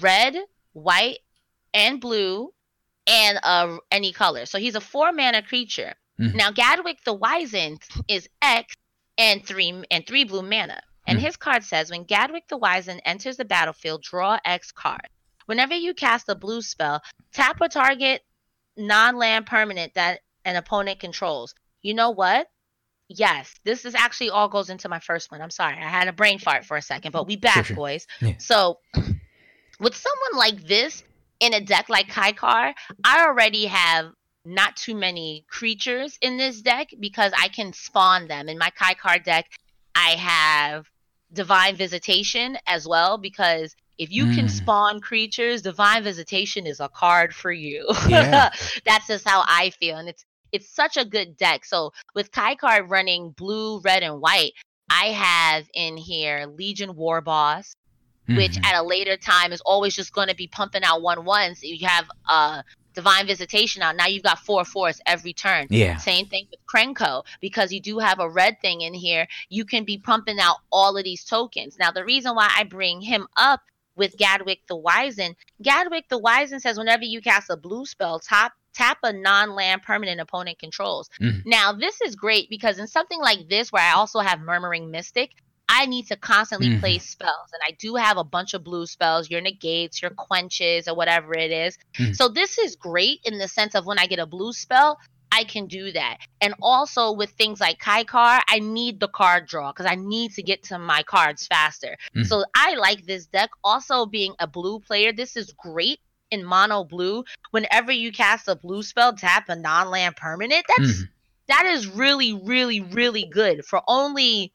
[0.00, 0.36] red,
[0.72, 1.18] white,
[1.72, 2.52] and blue,
[3.06, 4.46] and uh, any color.
[4.46, 5.94] So he's a four mana creature.
[6.18, 6.34] Mhm.
[6.34, 8.74] Now, Gadwick the Wizened is X
[9.18, 10.80] and three and three blue mana.
[11.06, 11.22] And Mhm.
[11.22, 15.08] his card says when Gadwick the Wizened enters the battlefield, draw X card.
[15.46, 18.24] Whenever you cast a blue spell, tap a target
[18.76, 21.54] non-land permanent that an opponent controls.
[21.82, 22.48] You know what?
[23.08, 25.42] Yes, this is actually all goes into my first one.
[25.42, 27.76] I'm sorry, I had a brain fart for a second, but we back, sure.
[27.76, 28.06] boys.
[28.20, 28.34] Yeah.
[28.38, 28.78] So,
[29.80, 31.02] with someone like this
[31.40, 32.72] in a deck like Kykar,
[33.04, 34.12] I already have
[34.46, 38.48] not too many creatures in this deck because I can spawn them.
[38.48, 39.46] In my Kykar deck,
[39.94, 40.86] I have
[41.32, 44.50] Divine Visitation as well because if you can Mm.
[44.50, 47.86] spawn creatures, Divine Visitation is a card for you.
[48.08, 48.50] Yeah.
[48.84, 49.96] That's just how I feel.
[49.96, 51.64] And it's it's such a good deck.
[51.64, 54.52] So with Kykar running blue, red, and white,
[54.88, 57.74] I have in here Legion Warboss,
[58.28, 58.64] which Mhm.
[58.66, 61.62] at a later time is always just going to be pumping out one ones.
[61.62, 62.62] You have uh
[62.94, 63.96] Divine Visitation out.
[63.96, 65.66] Now you've got four fours every turn.
[65.68, 65.96] Yeah.
[65.96, 69.26] Same thing with Krenko because you do have a red thing in here.
[69.48, 71.76] You can be pumping out all of these tokens.
[71.76, 73.62] Now the reason why I bring him up
[73.96, 78.52] with Gadwick the Wizen, Gadwick the Wizen says whenever you cast a blue spell, top
[78.74, 81.08] tap a non-land permanent opponent controls.
[81.20, 81.42] Mhm.
[81.46, 85.30] Now this is great because in something like this where I also have Murmuring Mystic,
[85.68, 86.80] I need to constantly Mhm.
[86.80, 90.86] play spells, and I do have a bunch of blue spells, your negates, your quenches,
[90.86, 91.78] or whatever it is.
[91.98, 92.14] Mhm.
[92.14, 94.98] So this is great in the sense of when I get a blue spell,
[95.32, 96.18] I can do that.
[96.40, 100.32] And also with things like Kai Kykar, I need the card draw because I need
[100.34, 101.96] to get to my cards faster.
[102.14, 102.26] Mhm.
[102.26, 103.50] So I like this deck.
[103.64, 105.98] Also being a blue player, this is great
[106.34, 107.24] in mono blue.
[107.52, 110.64] Whenever you cast a blue spell, tap a non-land permanent.
[110.76, 111.08] That's Mhm.
[111.48, 114.52] that is really, really, really good for only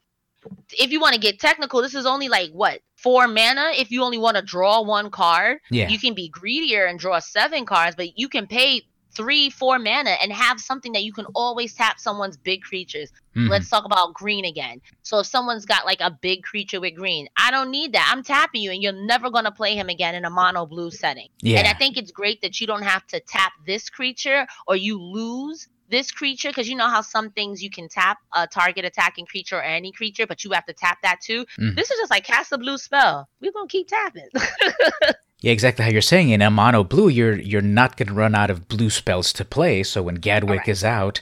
[0.78, 3.72] if you want to get technical, this is only like what four mana.
[3.76, 5.88] If you only want to draw one card, Yeah.
[5.88, 8.82] you can be greedier and draw seven cards, but you can pay
[9.14, 13.10] three, four mana and have something that you can always tap someone's big creatures.
[13.36, 13.48] Mhm.
[13.48, 14.80] Let's talk about green again.
[15.02, 18.08] So if someone's got like a big creature with green, I don't need that.
[18.12, 20.90] I'm tapping you and you're never going to play him again in a mono blue
[20.90, 21.28] setting.
[21.40, 21.58] Yeah.
[21.58, 25.00] And I think it's great that you don't have to tap this creature or you
[25.00, 29.26] lose this creature because you know how some things you can tap a target attacking
[29.26, 31.44] creature or any creature, but you have to tap that too.
[31.58, 31.74] Mhm.
[31.74, 33.28] This is just like cast a blue spell.
[33.40, 34.28] We're gonna keep tapping.
[35.40, 36.30] Yeah, exactly how you're saying.
[36.30, 39.44] In a mono blue, you're you're not going to run out of blue spells to
[39.44, 39.82] play.
[39.82, 40.68] So when Gadwick Correct.
[40.68, 41.20] is out,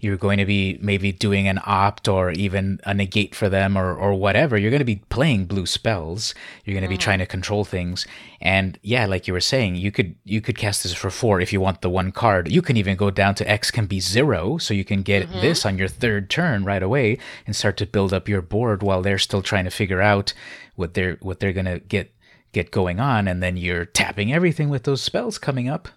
[0.00, 3.94] you're going to be maybe doing an opt or even a negate for them or,
[3.94, 6.34] or whatever, you're going to be playing blue spells.
[6.64, 7.00] You're going to be mm.
[7.00, 8.06] trying to control things.
[8.40, 11.52] And yeah, like you were saying, you could you could cast this for four if
[11.52, 12.50] you want the one card.
[12.50, 15.40] You can even go down to X can be zero, so you can get mm-hmm.
[15.40, 19.02] this on your third turn right away and start to build up your board while
[19.02, 20.32] they're still trying to figure out
[20.76, 22.12] what they're what they're gonna get
[22.52, 25.88] get going on, and then you're tapping everything with those spells coming up.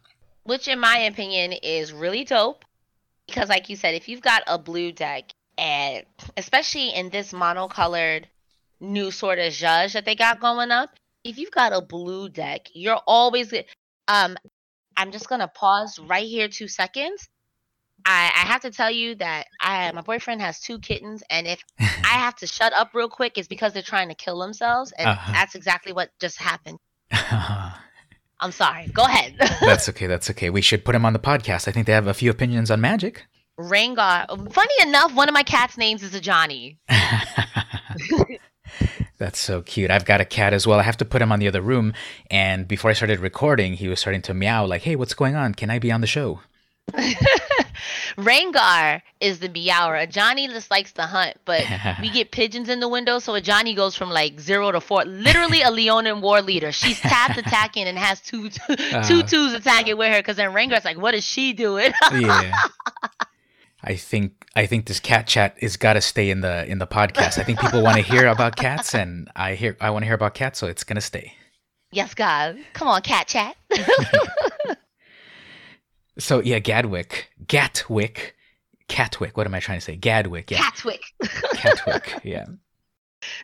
[0.44, 2.66] Which in my opinion is really dope
[3.32, 6.04] because like you said if you've got a blue deck and
[6.38, 8.26] especially in this monocolored
[8.80, 10.90] new sort of judge that they got going up
[11.24, 13.54] if you've got a blue deck you're always
[14.08, 14.36] um
[14.98, 17.30] i'm just gonna pause right here two seconds
[18.06, 21.64] I, I have to tell you that I my boyfriend has two kittens, and if
[21.80, 25.10] I have to shut up real quick, it's because they're trying to kill themselves, and
[25.10, 25.32] uh-huh.
[25.32, 26.80] that's exactly what just happened.
[27.12, 28.88] I'm sorry.
[28.88, 29.36] Go ahead.
[29.62, 30.08] that's okay.
[30.08, 30.50] That's okay.
[30.50, 31.68] We should put him on the podcast.
[31.68, 33.28] I think they have a few opinions on magic.
[33.60, 34.26] Rengar.
[34.52, 36.78] Funny enough, one of my cat's names is Ajani.
[39.22, 39.92] That's so cute.
[39.92, 40.80] I've got a cat as well.
[40.80, 41.94] I have to put him on the other room.
[42.32, 45.54] And before I started recording, he was starting to meow, like, hey, what's going on?
[45.54, 46.40] Can I be on the show?
[48.18, 50.06] Rengar is the meower.
[50.06, 51.64] Johnny just likes to hunt, but
[52.02, 55.06] we get pigeons in the window, so a Johnny goes from like zero to four.
[55.06, 56.72] Literally a Leonin war leader.
[56.72, 60.52] She's tapped attacking and has two two, uh, two twos attacking with her because then
[60.52, 61.92] Rengar's like, what is she doing?
[62.12, 62.52] yeah.
[63.84, 66.88] I think I think this cat chat is got to stay in the in the
[66.88, 67.40] podcast.
[67.40, 70.16] I think people want to hear about cats, and I hear I want to hear
[70.16, 71.34] about cats, so it's gonna stay.
[71.92, 72.58] Yes, God.
[72.74, 73.56] Come on, cat chat.
[76.22, 78.36] So yeah, Gadwick, Gatwick,
[78.88, 79.36] Catwick.
[79.36, 79.96] What am I trying to say?
[79.96, 80.52] Gadwick.
[80.52, 80.60] Yeah.
[80.60, 81.02] Catwick.
[81.24, 82.24] Catwick.
[82.24, 82.46] Yeah.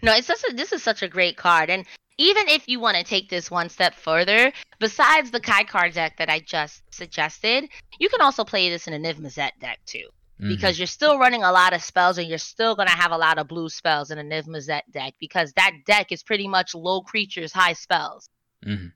[0.01, 1.85] No, it's such a, this is such a great card, and
[2.17, 6.29] even if you want to take this one step further, besides the Kykar deck that
[6.29, 10.07] I just suggested, you can also play this in a Niv Mizzet deck too.
[10.39, 10.49] Mm-hmm.
[10.49, 13.17] Because you're still running a lot of spells and you're still going to have a
[13.17, 16.75] lot of blue spells in a Niv Mizzet deck because that deck is pretty much
[16.75, 18.29] low creatures, high spells.
[18.65, 18.87] Mm-hmm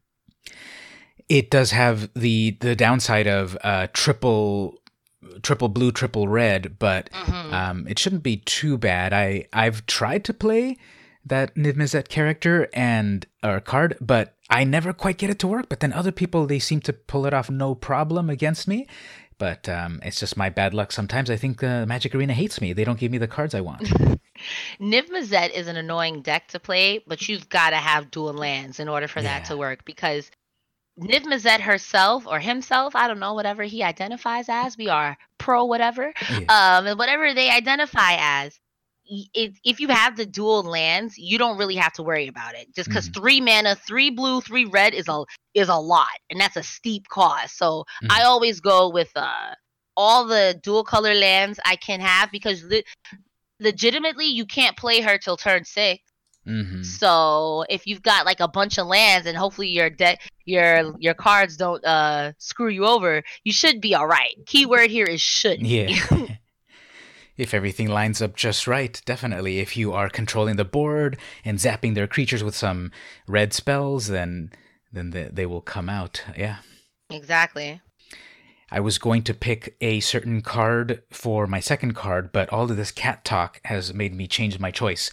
[1.31, 4.81] it does have the the downside of uh, triple
[5.41, 7.53] triple blue, triple red, but mm-hmm.
[7.53, 9.13] um, it shouldn't be too bad.
[9.13, 10.77] I I've tried to play
[11.25, 15.69] that Niv Mizzet character and or card, but I never quite get it to work.
[15.69, 18.85] But then other people they seem to pull it off no problem against me.
[19.37, 20.91] But um, it's just my bad luck.
[20.91, 22.73] Sometimes I think uh, Magic Arena hates me.
[22.73, 23.81] They don't give me the cards I want.
[24.81, 28.79] Niv Mizzet is an annoying deck to play, but you've got to have dual lands
[28.81, 29.39] in order for yeah.
[29.39, 30.29] that to work because
[30.99, 35.65] Niv Mizzet herself or himself, I don't know, whatever he identifies as, we are pro
[35.65, 36.77] whatever, yeah.
[36.77, 38.59] um, and whatever they identify as.
[39.13, 42.73] It, if you have the dual lands, you don't really have to worry about it.
[42.73, 43.19] Just because mm-hmm.
[43.19, 47.07] three mana, three blue, three red is a is a lot, and that's a steep
[47.09, 47.57] cost.
[47.57, 48.11] So mm-hmm.
[48.11, 49.55] I always go with uh,
[49.97, 52.83] all the dual color lands I can have because le-
[53.59, 56.01] legitimately you can't play her till turn six.
[56.47, 56.83] Mm-hmm.
[56.83, 61.13] So if you've got like a bunch of lands and hopefully your deck your your
[61.13, 64.35] cards don't uh screw you over, you should be all right.
[64.45, 65.65] Keyword here is should.
[65.65, 65.95] Yeah.
[67.37, 69.59] if everything lines up just right, definitely.
[69.59, 72.91] If you are controlling the board and zapping their creatures with some
[73.27, 74.51] red spells, then
[74.91, 76.23] then they, they will come out.
[76.37, 76.57] Yeah.
[77.09, 77.81] Exactly.
[78.71, 82.77] I was going to pick a certain card for my second card, but all of
[82.77, 85.11] this cat talk has made me change my choice.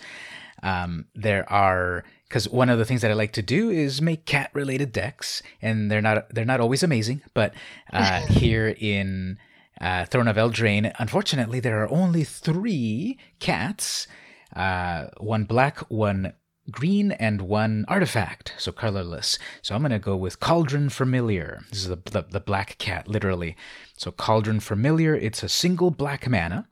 [0.62, 4.26] Um, there are because one of the things that I like to do is make
[4.26, 7.22] cat related decks, and they're not they're not always amazing.
[7.34, 7.54] But
[7.92, 9.38] uh, here in
[9.80, 14.06] uh, Throne of Eldraine, unfortunately, there are only three cats:
[14.54, 16.34] uh, one black, one
[16.70, 19.38] green, and one artifact, so colorless.
[19.62, 21.60] So I'm gonna go with Cauldron Familiar.
[21.70, 23.56] This is the, the, the black cat, literally.
[23.96, 25.14] So Cauldron Familiar.
[25.14, 26.68] It's a single black mana.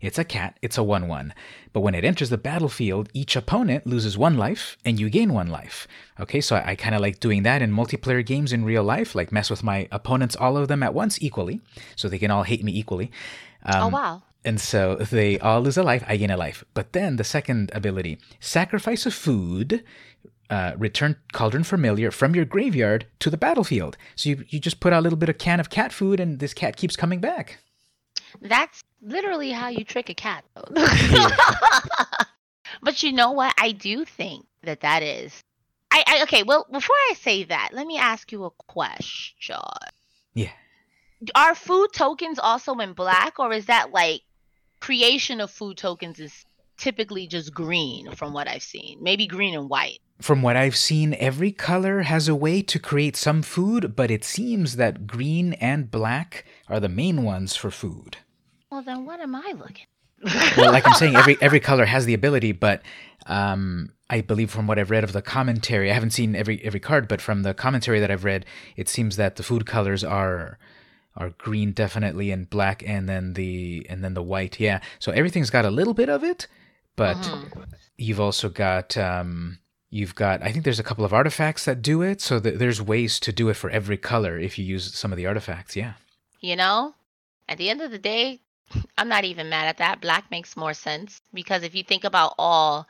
[0.00, 1.34] It's a cat, it's a 1 1.
[1.72, 5.48] But when it enters the battlefield, each opponent loses one life and you gain one
[5.48, 5.86] life.
[6.18, 9.14] Okay, so I, I kind of like doing that in multiplayer games in real life,
[9.14, 11.60] like mess with my opponents, all of them at once equally,
[11.96, 13.10] so they can all hate me equally.
[13.64, 14.22] Um, oh, wow.
[14.44, 16.64] And so they all lose a life, I gain a life.
[16.72, 19.84] But then the second ability sacrifice a food,
[20.48, 23.96] uh, return Cauldron Familiar from your graveyard to the battlefield.
[24.16, 26.38] So you, you just put out a little bit of can of cat food and
[26.38, 27.58] this cat keeps coming back.
[28.40, 30.44] That's literally how you trick a cat.
[32.82, 33.54] but you know what?
[33.58, 35.42] I do think that that is.
[35.90, 36.42] I, I okay.
[36.42, 39.56] Well, before I say that, let me ask you a question.
[40.34, 40.50] Yeah.
[41.34, 44.22] Are food tokens also in black, or is that like
[44.80, 46.44] creation of food tokens is
[46.78, 49.02] typically just green from what I've seen?
[49.02, 49.98] Maybe green and white.
[50.20, 54.22] From what I've seen, every color has a way to create some food, but it
[54.22, 58.18] seems that green and black are the main ones for food.
[58.70, 59.86] Well, then what am I looking?
[60.56, 62.82] well, like I'm saying, every every color has the ability, but
[63.26, 66.80] um, I believe from what I've read of the commentary, I haven't seen every every
[66.80, 68.44] card, but from the commentary that I've read,
[68.76, 70.58] it seems that the food colors are
[71.16, 74.60] are green definitely and black and then the and then the white.
[74.60, 74.80] Yeah.
[74.98, 76.46] So everything's got a little bit of it,
[76.96, 77.64] but Mhm.
[77.96, 79.58] you've also got um
[79.88, 82.82] you've got I think there's a couple of artifacts that do it, so th- there's
[82.82, 85.74] ways to do it for every color if you use some of the artifacts.
[85.76, 85.94] Yeah.
[86.40, 86.94] You know,
[87.48, 88.40] at the end of the day,
[88.98, 90.00] I'm not even mad at that.
[90.00, 92.86] Black makes more sense because if you think about all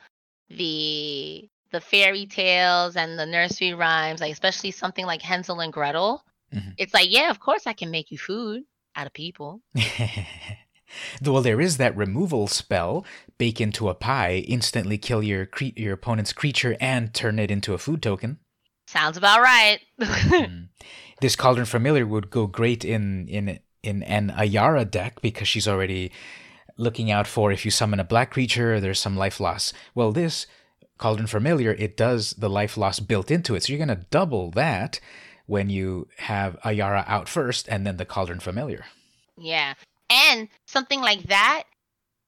[0.49, 6.23] the the fairy tales and the nursery rhymes, like especially something like Hansel and Gretel,
[6.53, 6.73] Mhm.
[6.77, 8.63] it's like, yeah, of course I can make you food
[8.95, 9.61] out of people.
[11.23, 13.05] well, there is that removal spell:
[13.37, 17.73] bake into a pie, instantly kill your cre- your opponent's creature, and turn it into
[17.73, 18.39] a food token.
[18.87, 19.79] Sounds about right.
[20.01, 20.69] Mm.
[21.21, 26.11] This Cauldron Familiar would go great in in in an Ayara deck because she's already
[26.77, 29.73] looking out for if you summon a black creature, there's some life loss.
[29.93, 30.47] Well, this
[30.97, 34.99] Cauldron Familiar, it does the life loss built into it, so you're gonna double that
[35.47, 38.85] when you have Ayara out first, and then the Cauldron Familiar.
[39.37, 39.73] Yeah.
[40.09, 41.63] And something like that.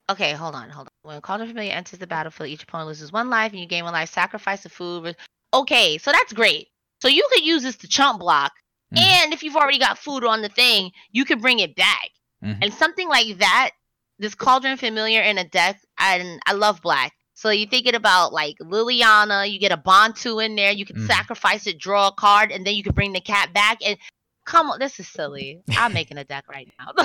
[0.09, 1.09] Okay, hold on, hold on.
[1.09, 3.93] When Cauldron Familiar enters the battlefield, each opponent loses one life and you gain one
[3.93, 4.09] life.
[4.09, 5.15] Sacrifice the food.
[5.53, 6.67] Okay, so that's great.
[7.01, 8.51] So you could use this to chump block.
[8.93, 8.99] Mhm.
[8.99, 12.09] And if you've already got food on the thing, you can bring it back.
[12.43, 12.59] Mhm.
[12.61, 13.71] And something like that,
[14.19, 17.13] this Cauldron Familiar in a deck, and I love black.
[17.35, 21.07] So you're thinking about like Liliana, you get a Bontu in there, you can Mhm.
[21.07, 23.79] sacrifice it, draw a card, and then you can bring the cat back.
[23.85, 23.97] And
[24.45, 25.61] come on, this is silly.
[25.77, 26.91] I'm making a deck right now.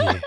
[0.00, 0.22] yes.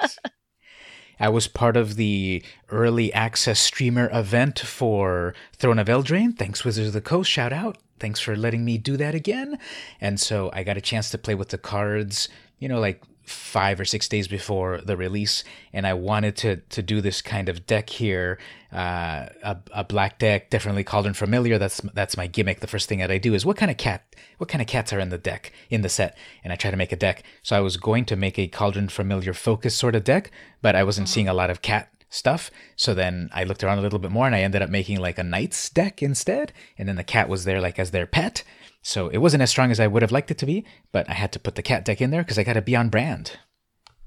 [1.20, 6.38] I was part of the early access streamer event for Throne of Eldraine.
[6.38, 7.30] Thanks, Wizards of the Coast.
[7.30, 7.78] Shout out.
[8.00, 9.60] Thanks for letting me do that again.
[10.00, 13.80] And so I got a chance to play with the cards, you know, like five
[13.80, 15.44] or six days before the release.
[15.72, 18.40] And I wanted to to do this kind of deck here,
[18.74, 21.58] uh, a, a black deck, definitely Cauldron Familiar.
[21.58, 22.60] That's that's my gimmick.
[22.60, 24.04] The first thing that I do is what kind of cat,
[24.38, 26.78] what kind of cats are in the deck in the set, and I try to
[26.78, 27.24] make a deck.
[27.44, 30.84] So I was going to make a Cauldron Familiar focus sort of deck, but I
[30.84, 32.52] wasn't seeing a lot of cat stuff.
[32.76, 35.18] So then I looked around a little bit more and I ended up making like
[35.18, 36.54] a Knights deck instead.
[36.78, 38.44] And then the cat was there like as their pet.
[38.82, 41.14] So it wasn't as strong as I would have liked it to be, but I
[41.14, 43.38] had to put the cat deck in there because I got to be on brand.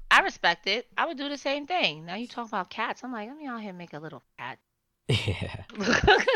[0.09, 0.87] I respect it.
[0.97, 2.05] I would do the same thing.
[2.05, 3.03] Now you talk about cats.
[3.03, 4.59] I'm like, let me out here make a little cat.
[5.07, 5.63] Yeah.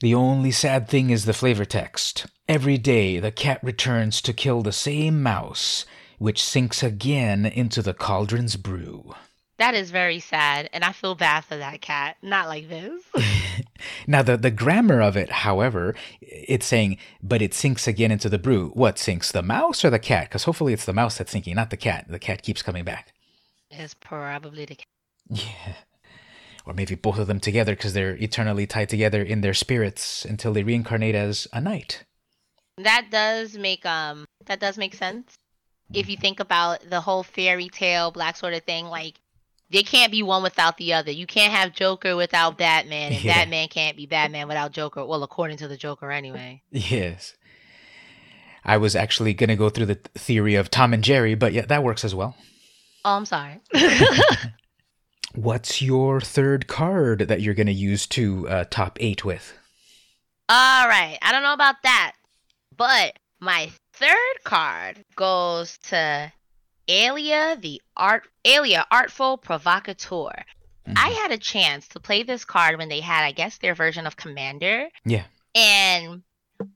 [0.00, 2.26] The only sad thing is the flavor text.
[2.46, 5.86] Every day the cat returns to kill the same mouse,
[6.18, 9.14] which sinks again into the cauldron's brew.
[9.58, 12.16] That is very sad, and I feel bad for that cat.
[12.22, 13.02] Not like this.
[14.06, 18.38] Now, the, the grammar of it, however, it's saying, but it sinks again into the
[18.38, 18.70] brew.
[18.70, 20.28] What sinks, the mouse or the cat?
[20.28, 22.06] Because hopefully it's the mouse that's sinking, not the cat.
[22.08, 23.12] The cat keeps coming back.
[23.70, 24.86] it's probably the cat.
[25.28, 25.74] Yeah.
[26.64, 30.52] Or maybe both of them together because they're eternally tied together in their spirits until
[30.52, 32.04] they reincarnate as a knight.
[32.78, 35.34] That does make um that does make sense.
[35.92, 39.14] If you think about the whole fairy tale black sort of thing, like
[39.70, 41.10] they can't be one without the other.
[41.10, 43.34] You can't have Joker without Batman, and Yeah.
[43.34, 45.04] Batman can't be Batman without Joker.
[45.04, 46.62] Well, according to the Joker, anyway.
[46.70, 47.34] Yes.
[48.64, 51.66] I was actually going to go through the theory of Tom and Jerry, but yeah,
[51.66, 52.36] that works as well.
[53.04, 53.60] Oh, I'm sorry.
[55.34, 59.52] What's your third card that you're going to use to uh, top eight with?
[60.48, 61.18] All right.
[61.22, 62.14] I don't know about that,
[62.76, 66.32] but my third card goes to
[66.88, 70.32] Alela the Art Alela Artful Provocateur.
[70.94, 74.06] I had a chance to play this card when they had, I guess, their version
[74.06, 74.88] of Commander.
[75.04, 75.24] Yeah.
[75.54, 76.22] And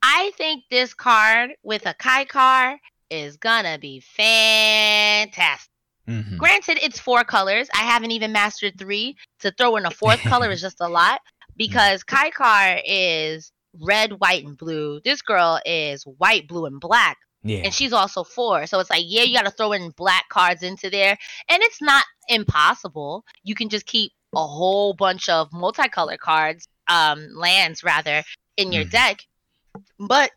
[0.03, 5.71] I think this card with a Kykar is gonna be fantastic.
[6.09, 6.39] Mhm.
[6.39, 7.69] Granted, it's four colors.
[7.73, 9.17] I haven't even mastered three.
[9.41, 11.21] To throw in a fourth color is just a lot
[11.57, 15.01] because Kykar is red, white, and blue.
[15.05, 17.17] This girl is white, blue, and black.
[17.43, 17.63] Yeah.
[17.65, 18.67] And she's also four.
[18.67, 21.17] So it's like, yeah, you got to throw in black cards into there.
[21.49, 23.25] And it's not impossible.
[23.43, 28.23] You can just keep a whole bunch of multicolored cards, um, lands rather,
[28.57, 28.91] in your Mhm.
[28.91, 29.27] deck.
[29.99, 30.31] But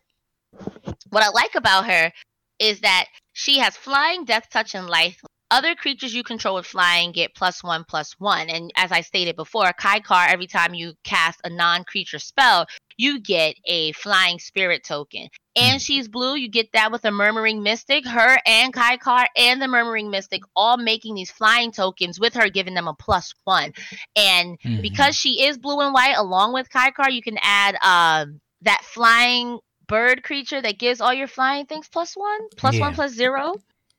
[1.10, 2.12] what I like about her
[2.58, 5.20] is that she has flying, death touch, and life.
[5.50, 8.48] Other creatures you control with flying get plus one, plus one.
[8.48, 12.66] And as I stated before, Kai Kykar, every time you cast a non creature spell,
[12.96, 15.28] you get a flying spirit token.
[15.56, 18.04] And she's blue, you get that with a Murmuring Mystic.
[18.06, 22.48] Her and Kai Kykar and the Murmuring Mystic all making these flying tokens with her
[22.48, 23.72] giving them a plus one.
[24.16, 24.82] And Mhm.
[24.82, 28.82] because she is blue and white along with Kai Kykar, you can add um that
[28.84, 32.94] flying bird creature that gives all your flying things plus one, plus one, Yeah.
[32.94, 33.54] plus zero.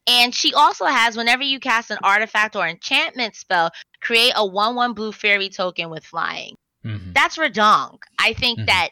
[0.08, 3.72] And she also has, whenever you cast an artifact or enchantment spell,
[4.02, 6.55] create a 1 1 blue fairy token with flying.
[6.86, 7.14] Mhm.
[7.14, 8.00] That's redonk.
[8.20, 8.68] I think Mhm.
[8.68, 8.90] that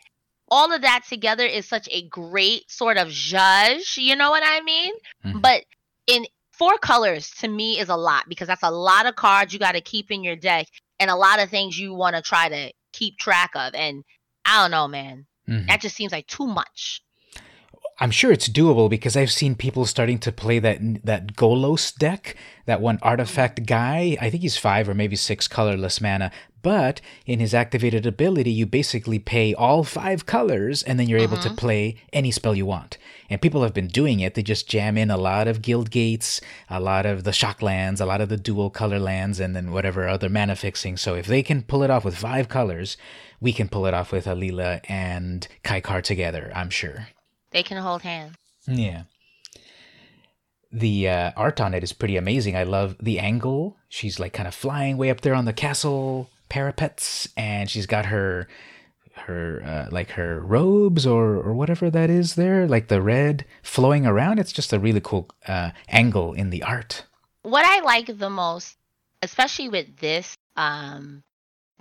[0.49, 3.97] all of that together is such a great sort of judge.
[3.97, 4.93] You know what I mean?
[5.25, 5.41] Mhm.
[5.41, 5.65] But
[6.07, 9.59] in four colors to me is a lot because that's a lot of cards you
[9.59, 10.67] got to keep in your deck
[10.99, 13.73] and a lot of things you want to try to keep track of.
[13.73, 14.03] And
[14.45, 15.25] I don't know, man.
[15.47, 15.67] Mhm.
[15.67, 17.01] That just seems like too much.
[17.99, 22.35] I'm sure it's doable because I've seen people starting to play that that Golos deck,
[22.65, 24.17] that one artifact guy.
[24.19, 26.31] I think he's five or maybe six colorless mana,
[26.63, 31.37] but in his activated ability, you basically pay all five colors, and then you're able
[31.37, 31.57] to mm-hmm.
[31.57, 32.97] play any spell you want.
[33.29, 34.33] And people have been doing it.
[34.33, 36.39] They just jam in a lot of guild gates,
[36.69, 39.71] a lot of the shock lands, a lot of the dual color lands, and then
[39.71, 40.95] whatever other mana fixing.
[40.95, 42.95] So if they can pull it off with five colors,
[43.41, 46.51] we can pull it off with Alela and Kykar together.
[46.55, 47.07] I'm sure.
[47.53, 48.35] They can hold hands.
[48.67, 49.03] Yeah.
[50.71, 52.57] The uh, art on it is pretty amazing.
[52.57, 53.77] I love the angle.
[53.89, 58.07] She's like kind of flying way up there on the castle parapets, and she's got
[58.07, 58.47] her
[59.15, 64.07] her uh, like her robes or or whatever that is there, like the red flowing
[64.07, 64.39] around.
[64.39, 67.05] It's just a really cool uh, angle in the art.
[67.43, 68.75] What I like the most,
[69.21, 71.21] especially with this um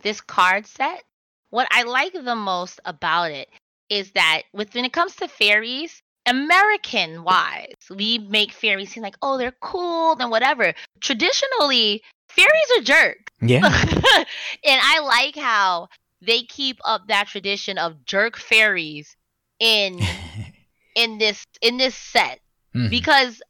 [0.03, 1.05] this card set,
[1.49, 3.49] what I like the most about it
[3.93, 9.17] is that with when it comes to fairies, American wise, we make fairies seem like,
[9.23, 10.73] oh, they're cool and whatever.
[11.01, 13.33] Traditionally, fairies are jerks.
[13.41, 13.65] Yeah.
[14.65, 15.89] and I like how
[16.21, 19.17] they keep up that tradition of jerk fairies
[19.59, 20.01] in
[20.95, 22.39] in this in this set
[22.75, 22.89] Mhm.
[22.89, 23.43] because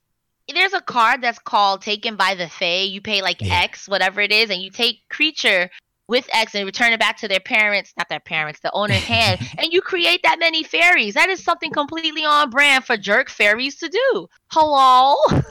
[0.53, 3.61] there's a card that's called taken by the fae you pay like Yeah.
[3.63, 5.71] x whatever it is and you take creature
[6.13, 9.41] with x and return it back to their parents not their parents the owner's hand
[9.59, 13.77] and you create that many fairies that is something completely on brand for jerk fairies
[13.77, 15.17] to do hello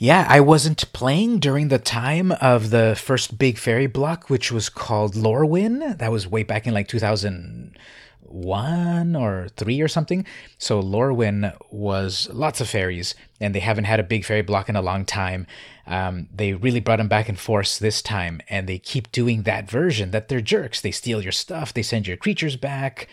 [0.00, 4.68] Yeah, I wasn't playing during the time of the first big fairy block, which was
[4.68, 5.98] called Lorwyn.
[5.98, 10.24] That was way back in like 2001 or 3 or something.
[10.56, 14.76] So Lorwyn was lots of fairies, and they haven't had a big fairy block in
[14.76, 15.48] a long time.
[15.88, 19.70] Um, they really brought them back in force this time, and they keep doing that
[19.70, 20.80] version that they're jerks.
[20.82, 23.08] They steal your stuff, they send your creatures back,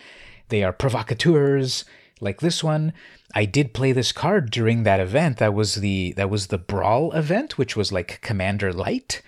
[0.50, 1.84] they are provocateurs
[2.20, 2.92] like this one.
[3.34, 7.12] I did play this card during that event that was the that was the brawl
[7.12, 9.22] event which was like commander light.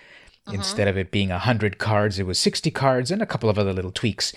[0.51, 3.73] Instead of it being 100 cards it was 60 cards and a couple of other
[3.73, 4.33] little tweaks.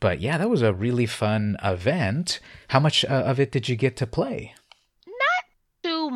[0.00, 2.40] But yeah that was a really fun event.
[2.68, 4.54] How much uh, of it did you get to play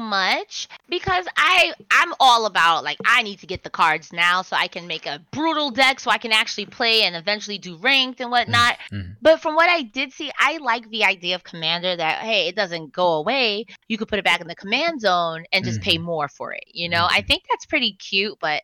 [0.08, 4.56] much because I I'm all about like I need to get the cards now so
[4.56, 8.20] I can make a brutal deck so I can actually play and eventually do ranked
[8.20, 8.78] and whatnot.
[8.92, 9.16] mhm.
[9.20, 12.56] But from what I did see, I like the idea of commander that hey, it
[12.56, 13.66] doesn't go away.
[13.88, 16.04] You could put it back in the command zone and just pay mm-hmm.
[16.04, 16.64] more for it.
[16.72, 17.26] You know, I mm-hmm.
[17.26, 18.62] think that's pretty cute, but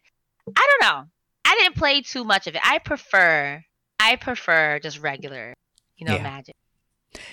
[0.57, 1.05] I don't know.
[1.45, 2.61] I didn't play too much of it.
[2.64, 3.62] I prefer
[4.01, 5.55] I prefer just regular,
[5.97, 6.22] you know, Yeah.
[6.22, 6.57] magic.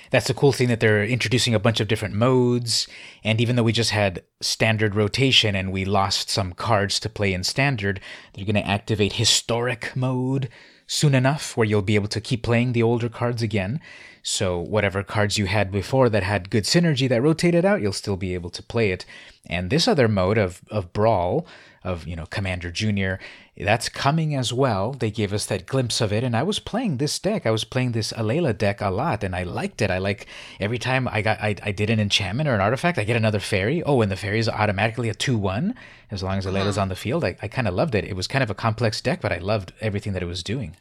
[0.09, 2.87] That's the cool thing that they're introducing a bunch of different modes.
[3.23, 7.33] And even though we just had standard rotation and we lost some cards to play
[7.33, 7.99] in standard,
[8.33, 10.49] they're going to activate historic mode
[10.87, 13.79] soon enough where you'll be able to keep playing the older cards again.
[14.23, 18.17] So whatever cards you had before that had good synergy that rotated out, you'll still
[18.17, 19.05] be able to play it.
[19.51, 21.45] And this other mode of, of Brawl,
[21.83, 23.19] of you know Commander Junior,
[23.57, 24.93] that's coming as well.
[24.93, 27.45] They gave us that glimpse of it, and I was playing this deck.
[27.45, 29.91] I was playing this Alela deck a lot, and I liked it.
[29.91, 30.27] I like
[30.59, 33.39] every time I got I, I did an enchantment or an artifact, I get another
[33.39, 33.83] fairy.
[33.83, 35.75] Oh, and the fairy is automatically a two one
[36.09, 36.83] as long as Alela's uh-huh.
[36.83, 37.25] on the field.
[37.25, 38.05] I, I kind of loved it.
[38.05, 40.75] It was kind of a complex deck, but I loved everything that it was doing.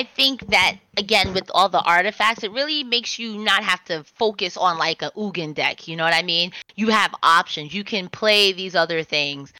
[0.00, 4.02] I think that again with all the artifacts, it really makes you not have to
[4.02, 5.86] focus on like a Ugin deck.
[5.86, 6.52] You know what I mean?
[6.74, 7.74] You have options.
[7.74, 9.52] You can play these other things.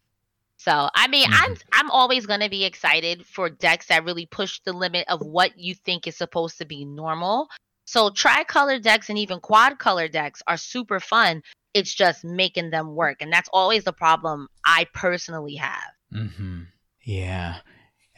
[0.57, 4.73] So I mean, I'm I'm always gonna be excited for decks that really push the
[4.73, 7.49] limit of what you think is supposed to be normal.
[7.85, 11.43] So tricolor decks and even quad color decks are super fun.
[11.75, 15.93] It's just making them work, and that's always the problem I personally have.
[16.15, 16.63] Mm-hmm.
[17.03, 17.57] Yeah.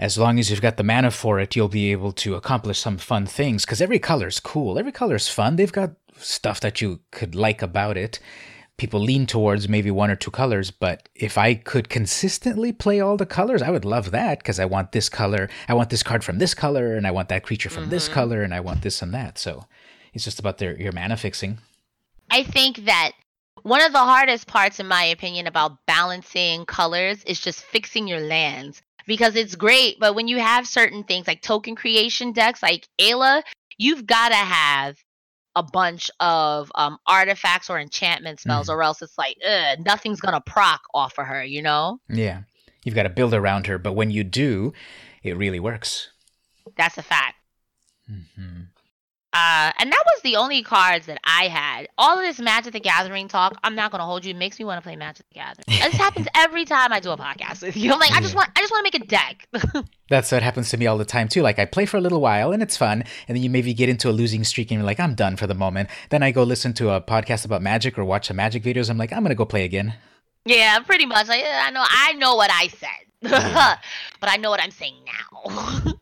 [0.02, 2.98] As long as you've got the mana for it, you'll be able to accomplish some
[2.98, 3.64] fun things.
[3.64, 4.76] Because every color's cool.
[4.76, 5.54] Every color's fun.
[5.54, 8.18] They've got stuff that you could like about it.
[8.78, 13.16] People lean towards maybe one or two colors, but if I could consistently play all
[13.16, 16.24] the colors, I would love that because I want this color, I want this card
[16.24, 18.14] from this color, and I want that creature from this mm-hmm.
[18.14, 19.38] color, and I want this and that.
[19.38, 19.66] So
[20.14, 21.58] it's just about their your mana fixing.
[22.28, 23.12] I think that
[23.62, 28.20] one of the hardest parts, in my opinion, about balancing colors is just fixing your
[28.20, 29.98] lands because it's great.
[30.00, 33.42] But when you have certain things like token creation decks like Alela,
[33.78, 34.96] you've got to have
[35.54, 38.72] a bunch of um, artifacts or enchantment spells, Mhm.
[38.74, 41.98] or else it's like, ugh, nothing's gonna proc off of her, you know?
[42.08, 42.42] Yeah.
[42.84, 44.72] You've got to build around her, but when you do,
[45.22, 46.10] it really works.
[46.76, 47.36] That's a fact.
[48.08, 48.62] hmm
[49.34, 51.88] Uh, and that was the only cards that I had.
[51.96, 54.32] All of this Magic the Gathering talk, I'm not gonna hold you.
[54.32, 55.64] It makes me want to play Magic the Gathering.
[55.68, 57.92] this happens every time I do a podcast with you.
[57.92, 59.48] I'm like, I just want, I just want to make a deck.
[60.10, 61.40] That's what happens to me all the time too.
[61.40, 63.88] Like I play for a little while and it's fun, and then you maybe get
[63.88, 65.88] into a losing streak and you're like, I'm done for the moment.
[66.10, 68.90] Then I go listen to a podcast about magic or watch some magic videos.
[68.90, 69.94] I'm like, I'm gonna go play again.
[70.44, 71.28] yeah, pretty much.
[71.28, 73.06] Like, I know, I know what I said,
[74.20, 75.92] but I know what I'm saying now.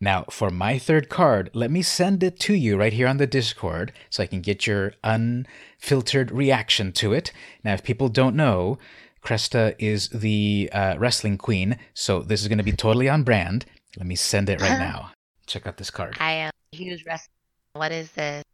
[0.00, 3.26] Now, for my third card, let me send it to you right here on the
[3.26, 7.32] Discord so I can get your unfiltered reaction to it.
[7.64, 8.78] Now, if people don't know,
[9.24, 13.64] Cresta is the uh, wrestling queen, so this is going to be totally on brand.
[13.96, 15.12] Let me send it right now.
[15.46, 16.16] Check out this card.
[16.20, 17.32] I am a huge wrestler.
[17.72, 18.44] What is this?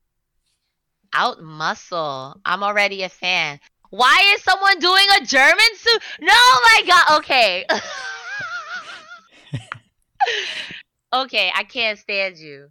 [1.12, 2.40] Out muscle.
[2.44, 3.58] I'm already a fan.
[3.90, 6.02] Why is someone doing a German suit?
[6.20, 7.18] No, my God.
[7.18, 7.66] Okay.
[11.12, 12.68] okay, I can't stand you.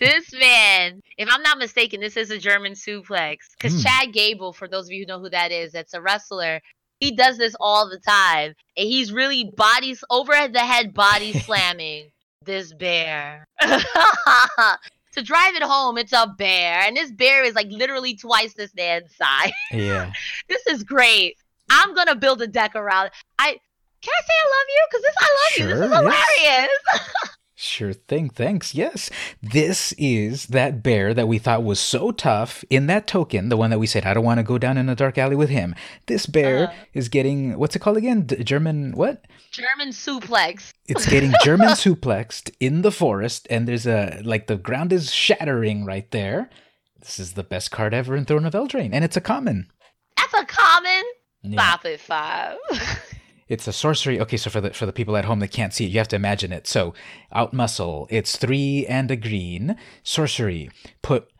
[0.00, 3.36] This man, if I'm not mistaken, this is a German suplex.
[3.56, 3.80] Because Hmm.
[3.82, 6.60] Chad Gable, for those of you who know who that is, that's a wrestler.
[6.98, 8.54] He does this all the time.
[8.76, 12.10] And he's really bodies over the head body slamming
[12.44, 13.46] this bear.
[13.60, 16.80] to drive it home, it's a bear.
[16.80, 19.52] And this bear is like literally twice this man's size.
[19.72, 20.12] yeah.
[20.48, 21.36] this is great.
[21.70, 23.58] I'm gonna build a deck around I
[24.02, 24.86] can I say I love you?
[24.90, 25.66] Because this I love you.
[25.66, 27.36] This Sure, is yes.
[27.64, 28.28] Sure thing.
[28.28, 28.74] Thanks.
[28.74, 29.08] Yes.
[29.40, 33.70] This is that bear that we thought was so tough in that token, the one
[33.70, 35.76] that we said, I don't want to go down in a dark alley with him.
[36.06, 36.72] This bear Uh.
[36.92, 38.22] is getting, what's it called again?
[38.22, 39.24] D- German, what?
[39.52, 40.72] German suplex.
[40.88, 45.84] It's getting German suplexed in the forest, and there's a, like, the ground is shattering
[45.84, 46.50] right there.
[46.98, 49.70] This is the best card ever in Throne of Eldraine, and it's a common.
[50.16, 51.02] That's a common.
[51.44, 51.60] Yeah.
[51.62, 52.56] Stop it, five.
[53.52, 54.18] It's a sorcery.
[54.18, 56.08] Okay, so for the for the people at home that can't see it, you have
[56.08, 56.66] to imagine it.
[56.66, 56.94] So,
[57.32, 58.06] out muscle.
[58.08, 59.76] It's three and a green.
[60.02, 60.70] Sorcery.
[61.02, 61.30] Put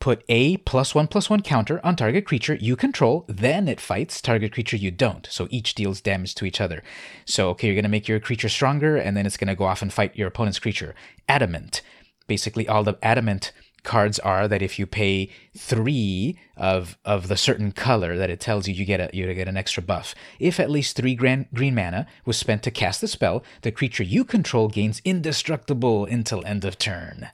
[0.00, 3.24] put a plus one plus one counter on target creature you control.
[3.28, 5.28] Then it fights target creature you don't.
[5.30, 6.82] So each deals damage to each other.
[7.26, 9.92] So okay, you're gonna make your creature stronger, and then it's gonna go off and
[9.92, 10.96] fight your opponent's creature.
[11.28, 11.80] Adamant.
[12.26, 13.52] Basically, all the adamant
[13.82, 18.68] cards are that if you pay three of of the certain color that it tells
[18.68, 20.14] you you get a you get an extra buff.
[20.38, 24.02] If at least three gran- green mana was spent to cast the spell, the creature
[24.02, 27.28] you control gains indestructible until end of turn.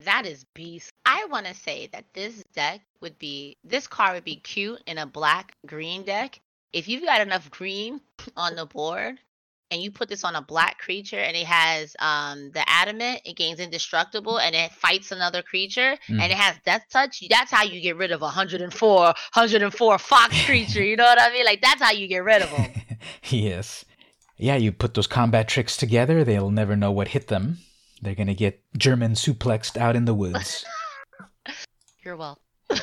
[0.00, 0.90] That is beast.
[1.04, 4.98] I want to say that this deck would be this card would be cute in
[4.98, 6.40] a black green deck.
[6.72, 8.00] If you've got enough green
[8.36, 9.18] on the board
[9.70, 13.36] and you put this on a black creature and it has um the adamant, it
[13.36, 16.20] gains indestructible and it fights another creature Mm.
[16.20, 20.44] and it has death touch, that's how you get rid of a 104 104 fox
[20.46, 21.44] creature, you know what I mean?
[21.44, 22.70] Like that's how you get rid of them.
[23.24, 23.84] yes.
[24.38, 27.58] Yeah, you put those combat tricks together, they'll never know what hit them.
[28.00, 30.64] They're gonna get German suplexed out in the woods.
[32.04, 32.38] You're well.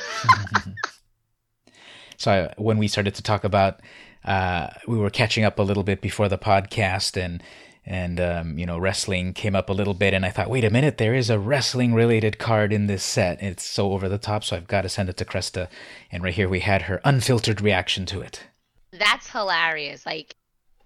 [2.16, 3.80] so I, when we started to talk about,
[4.26, 7.42] uh, we were catching up a little bit before the podcast, and
[7.84, 10.70] and um, you know wrestling came up a little bit, and I thought, wait a
[10.70, 13.42] minute, there is a wrestling related card in this set.
[13.42, 15.68] It's so over the top, so I've got to send it to Cresta,
[16.10, 18.44] and right here we had her unfiltered reaction to it.
[18.92, 20.04] That's hilarious.
[20.06, 20.34] Like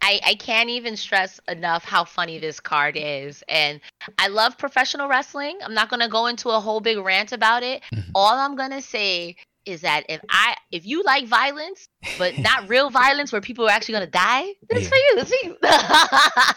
[0.03, 3.45] I, I can't even stress enough how funny this card is.
[3.49, 3.81] And
[4.19, 5.59] I love professional wrestling.
[5.63, 7.83] I'm not gonna go into a whole big rant about it.
[7.95, 8.11] Mhm.
[8.15, 9.37] All I'm gonna say
[9.71, 13.71] is that if I if you like violence, but not real violence where people are
[13.71, 15.25] actually gonna die, this is for you.
[15.25, 15.57] For you.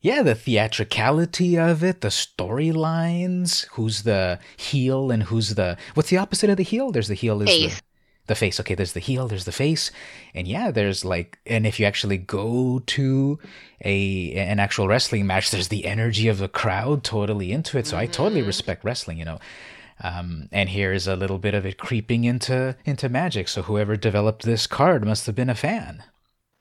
[0.00, 6.18] Yeah, the theatricality of it, the storylines, who's the heel and who's the what's the
[6.18, 6.90] opposite of the heel?
[6.92, 7.76] There's the heel is Face.
[7.76, 7.82] the
[8.26, 8.60] the face.
[8.60, 9.90] Okay, there's the heel, there's the face.
[10.34, 13.38] And yeah, there's like and if you actually go to
[13.84, 17.86] a an actual wrestling match, there's the energy of the crowd totally into it.
[17.86, 18.46] So I totally Mhm.
[18.46, 19.38] respect wrestling, you know.
[20.02, 23.48] Um, and here's a little bit of it creeping into into magic.
[23.48, 26.02] So whoever developed this card must have been a fan.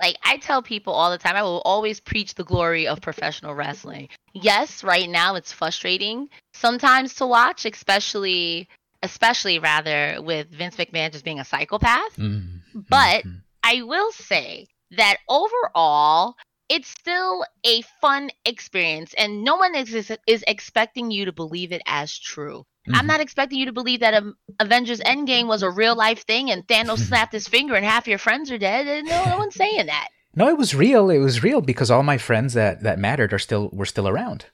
[0.02, 3.56] like I tell people all the time, I will always preach the glory of professional
[3.56, 4.10] wrestling.
[4.34, 8.68] Yes, right now it's frustrating sometimes to watch, especially
[9.02, 12.16] especially rather with Vince McMahon just being a psychopath.
[12.18, 13.42] Mm, But mhm.
[13.64, 16.36] I will say that overall,
[16.70, 21.82] it's still a fun experience, and no one is, is expecting you to believe it
[21.86, 22.64] as true.
[22.92, 23.08] I'm Mhm.
[23.08, 26.68] not expecting you to believe that um, Avengers Endgame was a real life thing and
[26.68, 28.88] Thanos snapped his finger and half your friends are dead.
[28.88, 30.10] And No, no one's saying that.
[30.36, 31.10] No, it was real.
[31.10, 34.46] It was real because all my friends that that mattered are still were still around.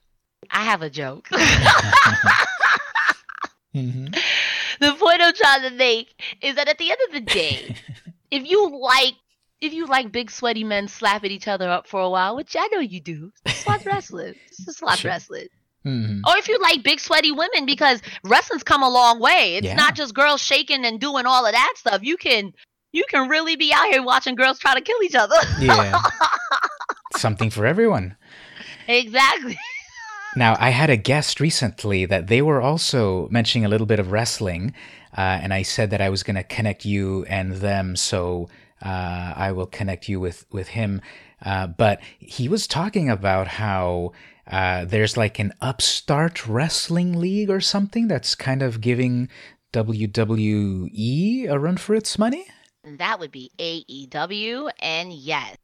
[0.51, 1.30] I have a joke.
[3.75, 4.05] Mm-hmm.
[4.80, 7.75] the point I'm trying to make is that at the end of the day,
[8.32, 9.13] if you like
[9.61, 12.67] if you like big sweaty men slapping each other up for a while, which I
[12.71, 14.34] know you do, just watch wrestling.
[14.65, 15.11] Just watch Sure.
[15.11, 15.47] wrestling.
[15.86, 16.21] Mhm.
[16.27, 19.55] Or if you like big sweaty women, because wrestling's come a long way.
[19.55, 19.75] It's Yeah.
[19.75, 22.01] not just girls shaking and doing all of that stuff.
[22.03, 22.53] You can
[22.91, 25.36] you can really be out here watching girls try to kill each other.
[25.59, 26.01] Yeah.
[27.17, 28.15] Something for everyone.
[28.88, 29.57] exactly.
[30.36, 34.11] Now, I had a guest recently that they were also mentioning a little bit of
[34.11, 34.73] wrestling,
[35.17, 38.47] uh, and I said that I was going to connect you and them, so
[38.84, 41.01] uh, I will connect you with with him.
[41.43, 44.11] Uh, but he was talking about how
[44.50, 49.30] uh, there's like an upstart wrestling league or something that's kind of giving
[49.74, 52.45] WWE a run for its money.
[52.84, 54.72] That would be AEW.
[54.80, 55.56] And yes,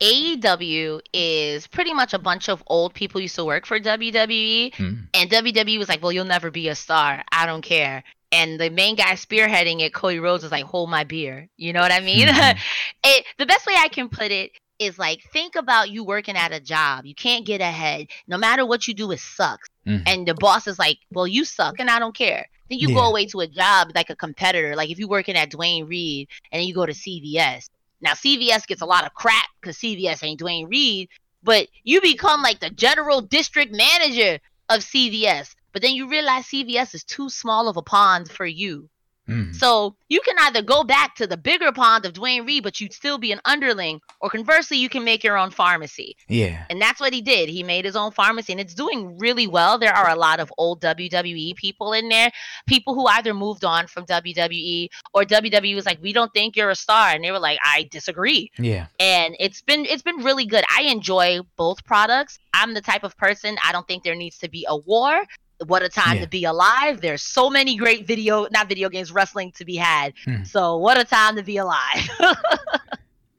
[0.00, 4.74] AEW is pretty much a bunch of old people used to work for WWE.
[4.74, 4.94] Hmm.
[5.12, 7.22] And WWE was like, well, you'll never be a star.
[7.30, 8.02] I don't care.
[8.32, 11.48] And the main guy spearheading it, Cody Rhodes, was like, hold my beer.
[11.58, 12.28] You know what I mean?
[12.28, 12.58] Mhm.
[13.04, 14.52] it, the best way I can put it
[14.84, 17.04] is like, think about you working at a job.
[17.06, 18.08] You can't get ahead.
[18.26, 19.68] No matter what you do, it sucks.
[19.86, 20.02] Mhm.
[20.06, 22.46] And the boss is like, well, you suck and I don't care.
[22.68, 22.94] Then you Yeah.
[22.94, 24.76] go away to a job like a competitor.
[24.76, 27.68] Like if you're working at Duane Reade and then you go to CVS.
[28.00, 31.08] Now CVS gets a lot of crap because CVS ain't Duane Reade,
[31.42, 35.54] but you become like the general district manager of CVS.
[35.72, 38.88] But then you realize CVS is too small of a pond for you.
[39.28, 39.54] Mhm.
[39.54, 42.92] So you can either go back to the bigger pond of Duane Reade, but you'd
[42.92, 46.16] still be an underling, or conversely, you can make your own pharmacy.
[46.28, 46.64] Yeah.
[46.68, 47.48] And that's what he did.
[47.48, 49.78] He made his own pharmacy and it's doing really well.
[49.78, 52.32] There are a lot of old WWE people in there,
[52.66, 56.70] people who either moved on from WWE or WWE was like, "We don't think you're
[56.70, 58.86] a star." And they were like, "I disagree." Yeah.
[58.98, 60.64] And it's been it's been really good.
[60.76, 62.38] I enjoy both products.
[62.54, 65.24] I'm the type of person I don't think there needs to be a war.
[65.66, 66.22] What a time Yeah.
[66.22, 67.00] to be alive.
[67.00, 70.14] There's so many great video not video games wrestling to be had.
[70.24, 70.44] Hmm.
[70.44, 72.08] So what a time to be alive.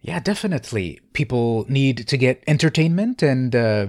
[0.05, 0.99] Yeah, definitely.
[1.13, 3.87] People need to get entertainment and uh,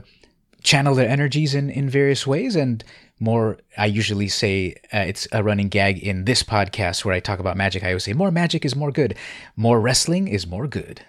[0.62, 2.54] channel their energies in, in various ways.
[2.54, 2.84] And
[3.18, 7.40] more, I usually say uh, it's a running gag in this podcast where I talk
[7.40, 7.82] about magic.
[7.82, 9.16] I always say more magic is more good,
[9.56, 11.00] more wrestling is more good.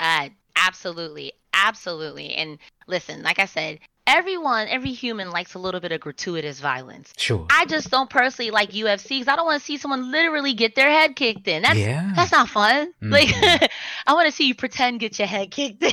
[0.00, 2.34] Uh, absolutely, absolutely.
[2.34, 7.12] And listen, like I said, everyone, every human likes a little bit of gratuitous violence.
[7.16, 7.46] Sure.
[7.50, 10.74] I just don't personally like UFC because I don't want to see someone literally get
[10.74, 11.62] their head kicked in.
[11.62, 12.12] That's yeah.
[12.14, 12.92] that's not fun.
[13.00, 13.68] Like Mhm.
[14.06, 15.92] I want to see you pretend get your head kicked in.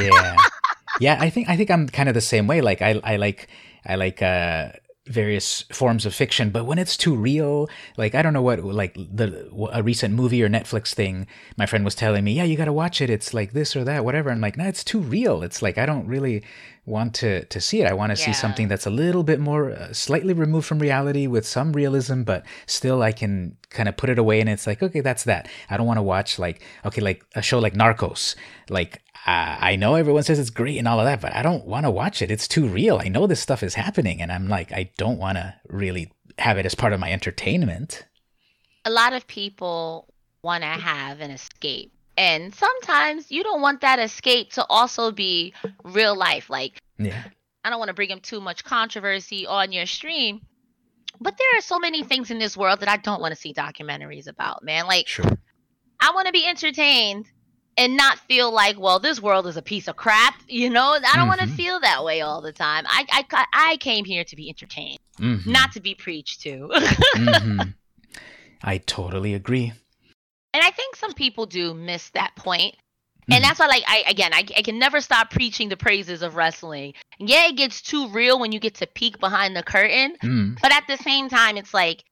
[0.00, 0.36] yeah
[1.00, 3.48] yeah i think i think i'm kind of the same way like i i like
[3.84, 4.70] i like uh
[5.06, 8.94] various forms of fiction but when it's too real like i don't know what like
[8.94, 11.26] the a recent movie or netflix thing
[11.56, 13.84] my friend was telling me yeah you got to watch it it's like this or
[13.84, 16.42] that whatever i'm like no it's too real it's like i don't really
[16.86, 19.72] want to to see it i want to see something that's a little bit more
[19.72, 24.08] uh, slightly removed from reality with some realism but still i can kind of put
[24.08, 27.00] it away and it's like okay that's that i don't want to watch like okay
[27.00, 28.36] like a show like narcos
[28.70, 31.66] like uh, I know everyone says it's great and all of that, but I don't
[31.66, 32.30] want to watch it.
[32.30, 33.00] It's too real.
[33.02, 36.58] I know this stuff is happening, and I'm like, I don't want to really have
[36.58, 38.06] it as part of my entertainment.
[38.84, 40.06] a lot of people
[40.42, 41.92] want to have an escape.
[42.16, 45.52] And sometimes you don't want that escape to also be
[45.84, 46.48] real life.
[46.50, 47.22] Like Yeah.
[47.64, 50.40] I don't want to bring up too much controversy on your stream,
[51.20, 53.52] but there are so many things in this world that I don't want to see
[53.52, 54.86] documentaries about, man.
[54.86, 55.24] Like, Sure.
[56.00, 57.26] I want to be entertained
[57.76, 60.92] and not feel like, well, this world is a piece of crap, you know?
[61.04, 62.84] I don't want to feel that way all the time.
[62.86, 65.44] I, I, I came here to be entertained, Mhm.
[65.46, 66.68] not to be preached to.
[67.14, 67.74] Mhm.
[68.62, 69.72] I totally agree.
[70.56, 72.74] And I think some people do miss that point.
[73.28, 73.46] And Mhm.
[73.48, 76.94] that's why, like, I again, I, I can never stop preaching the praises of wrestling.
[77.18, 80.60] Yeah, it gets too real when you get to peek behind the curtain, Mm.
[80.62, 82.04] but at the same time, it's like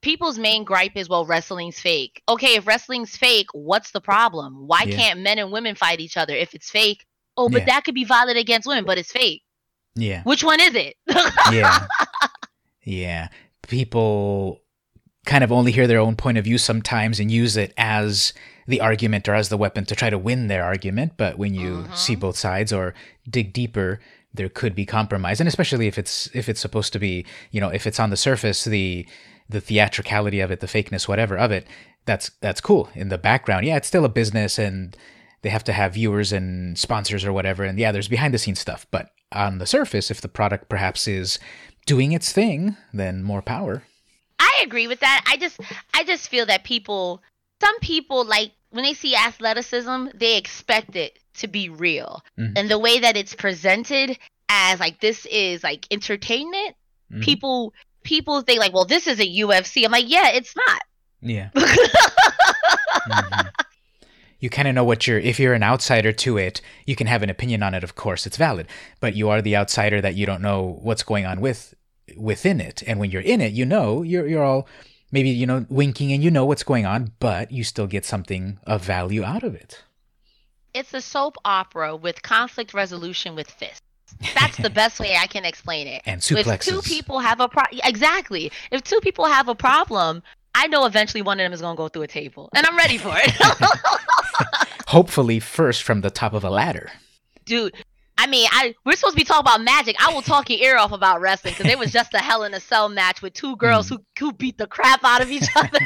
[0.00, 2.22] people's main gripe is, well, wrestling's fake.
[2.28, 4.66] Okay, if wrestling's fake, what's the problem?
[4.66, 4.96] Why Yeah.
[4.96, 7.04] can't men and women fight each other if it's fake?
[7.36, 7.66] Oh, but Yeah.
[7.66, 9.42] that could be violent against women, but it's fake.
[9.94, 10.22] Yeah.
[10.22, 10.96] Which one is it?
[11.52, 11.86] Yeah.
[12.82, 13.28] yeah.
[13.68, 14.61] People
[15.24, 18.32] kind of only hear their own point of view sometimes and use it as
[18.66, 21.12] the argument or as the weapon to try to win their argument.
[21.16, 21.96] But when you Mhm.
[21.96, 22.94] see both sides or
[23.28, 24.00] dig deeper,
[24.34, 25.40] there could be compromise.
[25.40, 28.16] And especially if it's if it's supposed to be, you know, if it's on the
[28.16, 29.06] surface, the
[29.48, 31.66] the theatricality of it, the fakeness, whatever of it,
[32.06, 32.88] that's that's cool.
[32.94, 34.96] In the background, yeah, it's still a business and
[35.42, 37.64] they have to have viewers and sponsors or whatever.
[37.64, 38.86] And yeah, there's behind the scenes stuff.
[38.90, 41.38] But on the surface, if the product perhaps is
[41.84, 43.82] doing its thing, then more power.
[44.62, 45.24] I agree with that.
[45.28, 45.60] I just
[45.94, 47.20] I just feel that people
[47.60, 52.24] some people like when they see athleticism, they expect it to be real.
[52.38, 52.52] Mhm.
[52.56, 56.76] And the way that it's presented as like this is like entertainment,
[57.12, 57.22] Mhm.
[57.22, 59.84] people people think like, well, this is a UFC.
[59.84, 60.82] I'm like, yeah, it's not.
[61.20, 61.50] Yeah.
[63.08, 63.50] Mhm.
[64.38, 65.18] You kind of know what you're.
[65.18, 67.84] If you're an outsider to it, you can have an opinion on it.
[67.84, 68.66] Of course, it's valid.
[69.00, 71.74] But you are the outsider that you don't know what's going on with
[72.16, 72.82] within it.
[72.86, 74.66] And when you're in it, you know you're you're all
[75.10, 78.58] maybe you know winking and you know what's going on, but you still get something
[78.66, 79.82] of value out of it.
[80.74, 83.82] It's a soap opera with conflict resolution with fists.
[84.34, 86.02] That's the best way I can explain it.
[86.06, 86.54] And suplexes.
[86.54, 90.22] If two people have a pro- exactly, if two people have a problem,
[90.54, 92.98] I know eventually one of them is gonna go through a table, and I'm ready
[92.98, 93.32] for it.
[94.88, 96.90] Hopefully, first from the top of a ladder.
[97.44, 97.74] dude.
[98.22, 99.96] I mean, I we're supposed to be talking about magic.
[99.98, 102.54] I will talk your ear off about wrestling because it was just a Hell in
[102.54, 103.96] a Cell match with two girls Hmm.
[103.96, 105.80] who who beat the crap out of each other.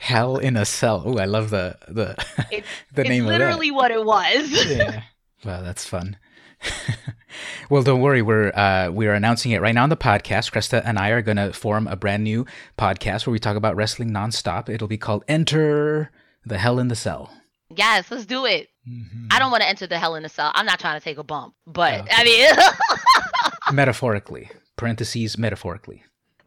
[0.00, 1.02] Hell in a cell.
[1.06, 2.10] Oh, I love the the
[2.50, 4.50] It's- the it's name literally what it was.
[4.68, 5.02] Yeah.
[5.44, 6.16] Well, that's fun.
[7.70, 8.22] well, don't worry.
[8.22, 10.52] We're uh, we are announcing it right now on the podcast.
[10.52, 12.46] Cresta and I are going to form a brand new
[12.78, 14.68] podcast where we talk about wrestling nonstop.
[14.68, 16.10] It'll be called Enter
[16.44, 17.30] the Hell in the Cell.
[17.74, 18.68] yes, let's do it.
[18.88, 19.26] Mhm.
[19.30, 20.52] I don't want to enter the Hell in a Cell.
[20.54, 22.52] I'm not trying to take a bump, but Oh, I mean,
[23.74, 26.04] metaphorically parentheses metaphorically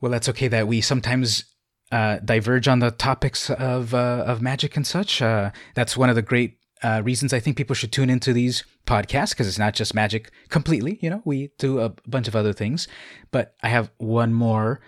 [0.00, 1.44] well that's okay that we sometimes
[1.92, 6.16] uh, diverge on the topics of uh, of magic and such uh, that's one of
[6.16, 9.74] the great uh, reasons I think people should tune into these podcasts because it's not
[9.74, 10.98] just magic completely.
[11.02, 12.86] You know, we do a bunch of other things,
[13.32, 14.80] but I have one more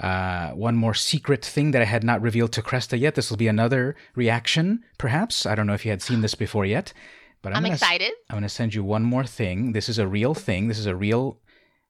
[0.00, 3.14] uh, one more secret thing that I had not revealed to Cresta yet.
[3.14, 5.46] This will be another reaction, perhaps.
[5.46, 6.92] I don't know if you had seen this before yet,
[7.42, 8.12] but I'm, I'm gonna excited.
[8.28, 9.72] I'm going to send you one more thing.
[9.72, 10.68] This is a real thing.
[10.68, 11.40] This is a real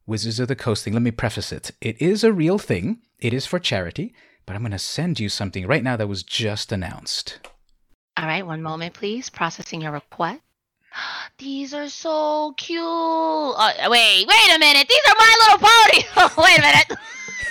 [0.07, 0.93] Wizards of the Coast thing.
[0.93, 1.73] Let me preface it.
[1.81, 3.01] It is a real thing.
[3.19, 4.15] It is for charity,
[4.47, 7.41] but I'm going to send you something right now that was just announced.
[8.17, 9.29] All right, one moment, please.
[9.29, 10.41] Processing your request.
[11.39, 12.81] These are so cute.
[12.81, 14.87] Uh, wait, wait a minute.
[14.89, 16.37] These are my little ponies.
[16.39, 16.93] wait a minute.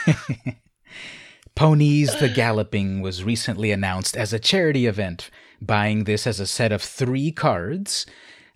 [1.55, 5.29] Ponies the Galloping was recently announced as a charity event.
[5.61, 8.05] Buying this as a set of three cards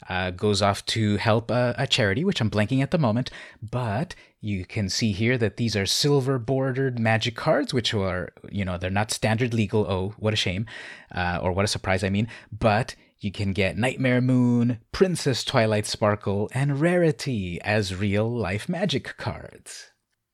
[0.09, 3.31] uh, goes off to help a, a charity, which I'm blanking at the moment.
[3.61, 8.65] But you can see here that these are silver bordered magic cards, which are, you
[8.65, 9.85] know, they're not standard legal.
[9.89, 10.65] Oh, what a shame.
[11.13, 12.27] Uh, or what a surprise, I mean.
[12.51, 19.15] But you can get Nightmare Moon, Princess Twilight Sparkle, and Rarity as real life magic
[19.17, 19.88] cards.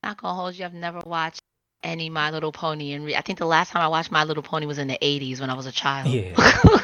[0.05, 0.63] Not gonna hold you.
[0.65, 1.41] I've never watched
[1.83, 4.43] any My Little Pony, and re- I think the last time I watched My Little
[4.43, 6.09] Pony was in the '80s when I was a child.
[6.09, 6.33] Yeah.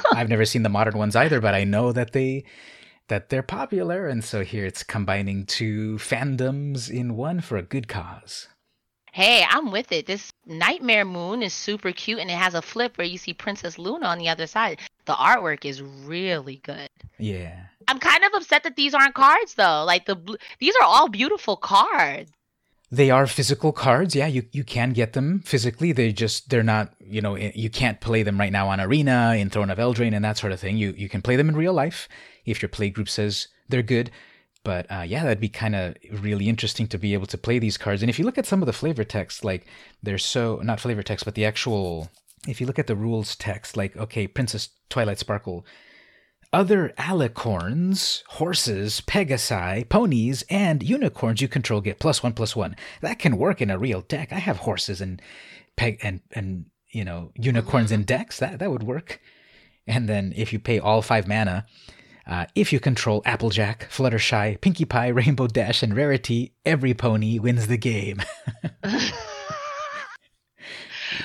[0.14, 2.44] I've never seen the modern ones either, but I know that they
[3.08, 7.88] that they're popular, and so here it's combining two fandoms in one for a good
[7.88, 8.48] cause.
[9.14, 10.08] hey, I'm with it.
[10.08, 13.78] This Nightmare Moon is super cute, and it has a flip where you see Princess
[13.78, 14.80] Luna on the other side.
[15.06, 16.88] The artwork is really good.
[17.20, 17.66] Yeah.
[17.88, 19.84] I'm kind of upset that these aren't cards though.
[19.86, 22.32] Like the bl- these are all beautiful cards.
[22.94, 24.16] They are physical cards.
[24.16, 25.94] Yeah, you, you can get them physically.
[25.94, 29.50] They just they're not, you know, you can't play them right now on Arena, in
[29.50, 30.78] Throne of Eldraine and that sort of thing.
[30.78, 32.10] You you can play them in real life
[32.46, 34.12] if your play group says they're good.
[34.64, 37.78] But uh, yeah, that'd be kind of really interesting to be able to play these
[37.78, 38.04] cards.
[38.04, 39.66] And if you look at some of the flavor text, like
[40.04, 42.10] they're so not flavor text, but the actual
[42.48, 45.66] if you look at the rules text, like okay, Princess Twilight Sparkle,
[46.54, 52.76] other alicorns, horses, pegasi, ponies, and unicorns you control get plus one plus one.
[53.02, 54.34] That can work in a real deck.
[54.34, 55.22] I have horses and
[55.78, 58.40] peg and and you know unicorns in decks.
[58.40, 59.20] That that would work.
[59.88, 61.66] And then if you pay all five mana,
[62.28, 67.68] uh, if you control Applejack, Fluttershy, Pinkie Pie, Rainbow Dash, and Rarity, every pony wins
[67.68, 68.22] the game.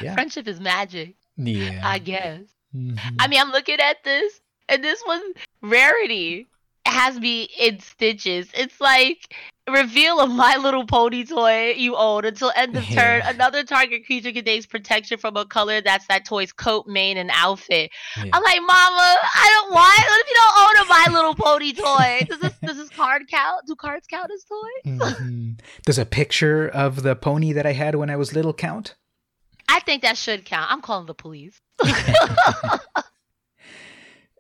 [0.00, 0.14] yeah.
[0.14, 1.82] Friendship is magic, Yeah.
[1.84, 2.42] I guess.
[2.74, 2.98] Mhm.
[3.18, 5.22] I mean, I'm looking at this, and this one
[5.62, 6.46] rarity
[6.86, 8.48] has me in stitches.
[8.54, 9.34] It's like
[9.68, 12.94] reveal a My Little Pony toy you own until end of turn.
[13.20, 13.30] Yeah.
[13.30, 17.90] Another target creature contains protection from a color that's that toy's coat, mane, and outfit.
[18.16, 18.30] Yeah.
[18.32, 19.98] I'm like, Mama, I don't want.
[19.98, 22.26] What if you don't own a My Little Pony toy?
[22.28, 23.66] Does this does this card count?
[23.66, 25.16] Do cards count as toys?
[25.16, 25.58] Mhm.
[25.84, 28.94] Does a picture of the pony that I had when I was little count?
[29.68, 30.70] I think that should count.
[30.70, 31.60] I'm calling the police.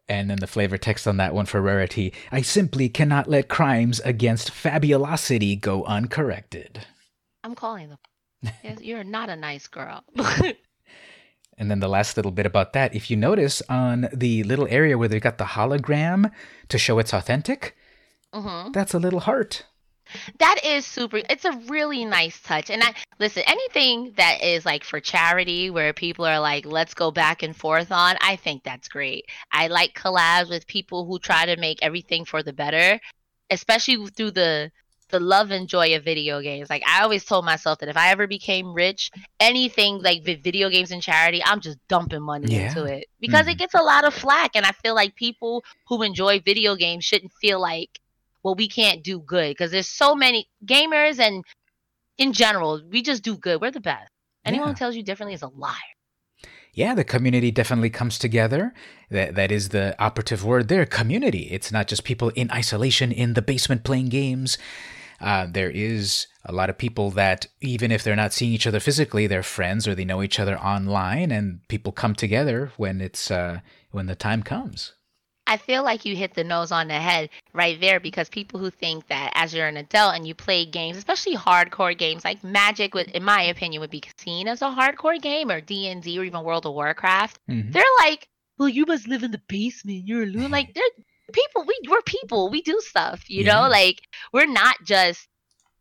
[0.08, 2.12] And then the flavor text on that one for rarity.
[2.30, 6.86] I simply cannot let crimes against fabulosity go uncorrected.
[7.42, 7.98] I'm calling them.
[8.62, 10.04] Yes, you're not a nice girl.
[11.58, 14.98] And then the last little bit about that, if you notice on the little area
[14.98, 16.30] where they got the hologram
[16.68, 17.74] to show it's authentic,
[18.32, 19.64] hmm that's a little heart.
[20.38, 21.20] That is super.
[21.28, 22.70] It's a really nice touch.
[22.70, 27.10] And I listen, anything that is like for charity where people are like, let's go
[27.10, 29.26] back and forth on, I think that's great.
[29.52, 33.00] I like collabs with people who try to make everything for the better,
[33.50, 34.70] especially through the
[35.08, 36.68] the love and joy of video games.
[36.68, 40.90] Like I always told myself that if I ever became rich, anything like video games
[40.90, 42.68] and charity, I'm just dumping money yeah.
[42.68, 43.50] into it because mm-hmm.
[43.50, 44.52] it gets a lot of flack.
[44.54, 48.00] And I feel like people who enjoy video games shouldn't feel like,
[48.46, 51.42] well, we can't do good because there's so many gamers and
[52.16, 53.60] in general, we just do good.
[53.60, 54.08] We're the best.
[54.44, 54.72] Anyone yeah.
[54.74, 55.74] who tells you differently is a liar
[56.72, 58.74] yeah, the community definitely comes together.
[59.10, 61.48] That that is the operative word there, community.
[61.50, 64.58] It's not just people in isolation in the basement playing games.
[65.18, 68.78] Uh, there is a lot of people that even if they're not seeing each other
[68.78, 73.30] physically, they're friends or they know each other online, and people come together when it's
[73.30, 74.92] uh, when the time comes.
[75.46, 78.70] I feel like you hit the nose on the head right there because people who
[78.70, 82.94] think that as you're an adult and you play games, especially hardcore games like Magic,
[82.94, 86.18] would, in my opinion, would be seen as a hardcore game, or D and D,
[86.18, 87.38] or even World of Warcraft.
[87.48, 87.70] Mm-hmm.
[87.70, 88.28] They're like,
[88.58, 90.06] well, you must live in the basement.
[90.06, 90.50] You're alone.
[90.50, 90.84] Like they're
[91.32, 91.64] people.
[91.66, 92.50] We we're people.
[92.50, 93.28] We do stuff.
[93.28, 93.54] You yeah.
[93.54, 94.00] know, like
[94.32, 95.28] we're not just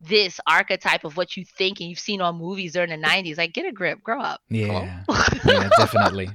[0.02, 3.54] this archetype of what you think and you've seen on movies during the 90s like
[3.54, 5.02] get a grip grow up yeah
[5.46, 6.30] yeah definitely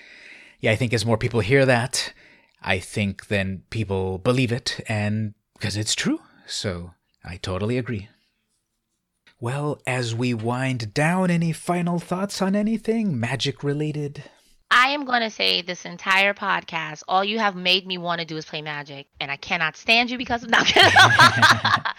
[0.60, 2.12] yeah i think as more people hear that
[2.62, 6.20] I think then people believe it and because it's true.
[6.46, 6.92] So
[7.24, 8.08] I totally agree.
[9.38, 14.24] Well, as we wind down, any final thoughts on anything magic related?
[14.70, 18.26] I am going to say this entire podcast, all you have made me want to
[18.26, 21.94] do is play magic, and I cannot stand you because of that.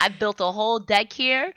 [0.00, 1.52] I built a whole deck here,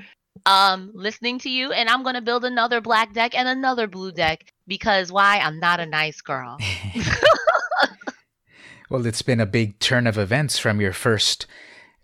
[0.45, 4.11] um, listening to you, and I'm going to build another black deck and another blue
[4.11, 5.39] deck because why?
[5.39, 6.57] I'm not a nice girl.
[8.91, 11.45] Well, it's been a big turn of events from your first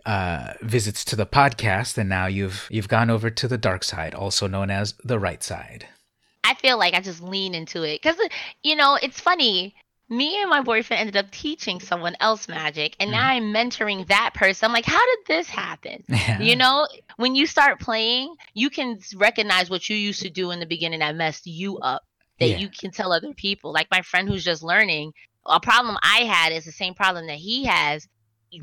[0.05, 4.15] uh, visits to the podcast, and now you've you've gone over to the dark side,
[4.15, 5.85] also known as the right side.
[6.45, 8.15] I feel like I just lean into it because
[8.63, 9.75] you know it's funny.
[10.07, 13.53] Me and my boyfriend ended up teaching someone else magic, and now mm-hmm.
[13.53, 14.67] I'm mentoring that person.
[14.67, 16.05] I'm like, how did this happen?
[16.07, 16.39] Yeah.
[16.39, 20.61] You know, when you start playing, you can recognize what you used to do in
[20.61, 22.03] the beginning that messed you up
[22.39, 22.57] that yeah.
[22.57, 23.73] you can tell other people.
[23.73, 25.11] Like my friend who's just learning,
[25.47, 28.07] a problem I had is the same problem that he has.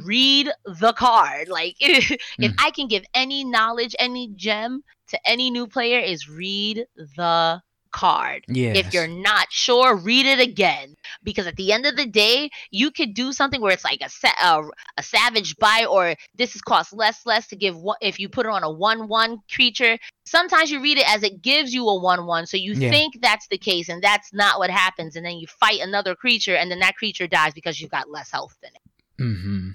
[0.04, 1.48] Read the card.
[1.48, 2.54] Like if mm.
[2.58, 7.60] I can give any knowledge, any gem to any new player, is read the
[7.94, 8.44] card.
[8.48, 8.76] Yes.
[8.76, 12.90] If you're not sure, read it again because at the end of the day, you
[12.90, 14.64] could do something where it's like a sa- a,
[14.98, 18.46] a savage buy or this is cost less less to give one if you put
[18.46, 19.96] it on a one one creature.
[20.26, 22.90] Sometimes you read it as it gives you a one one, so you yeah.
[22.90, 26.56] think that's the case and that's not what happens, and then you fight another creature
[26.56, 29.22] and then that creature dies because you've got less health than it.
[29.22, 29.70] Mm-hmm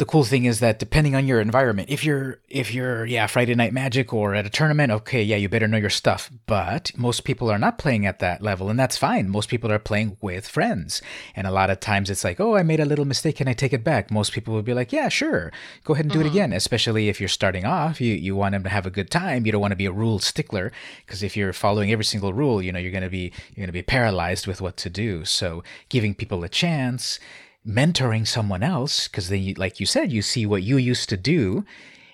[0.00, 3.54] the cool thing is that depending on your environment, if you're if you're yeah Friday
[3.54, 6.30] Night Magic or at a tournament, okay, yeah, you better know your stuff.
[6.46, 9.28] But most people are not playing at that level, and that's fine.
[9.28, 11.02] Most people are playing with friends,
[11.36, 13.52] and a lot of times it's like, oh, I made a little mistake, can I
[13.52, 14.10] take it back?
[14.10, 15.52] Most people would be like, yeah, sure,
[15.84, 16.28] go ahead and do mm-hmm.
[16.28, 16.52] it again.
[16.54, 19.44] Especially if you're starting off, you you want them to have a good time.
[19.44, 20.72] You don't want to be a rule stickler
[21.04, 23.82] because if you're following every single rule, you know you're gonna be you're gonna be
[23.82, 25.26] paralyzed with what to do.
[25.26, 27.20] So giving people a chance
[27.66, 31.64] mentoring someone else because then like you said you see what you used to do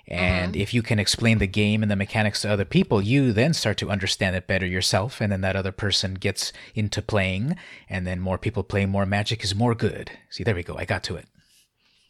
[0.08, 0.60] and mm-hmm.
[0.60, 3.76] if you can explain the game and the mechanics to other people you then start
[3.76, 7.56] to understand it better yourself and then that other person gets into playing
[7.88, 10.10] and then more people play more magic is more good.
[10.30, 11.26] See there we go i got to it.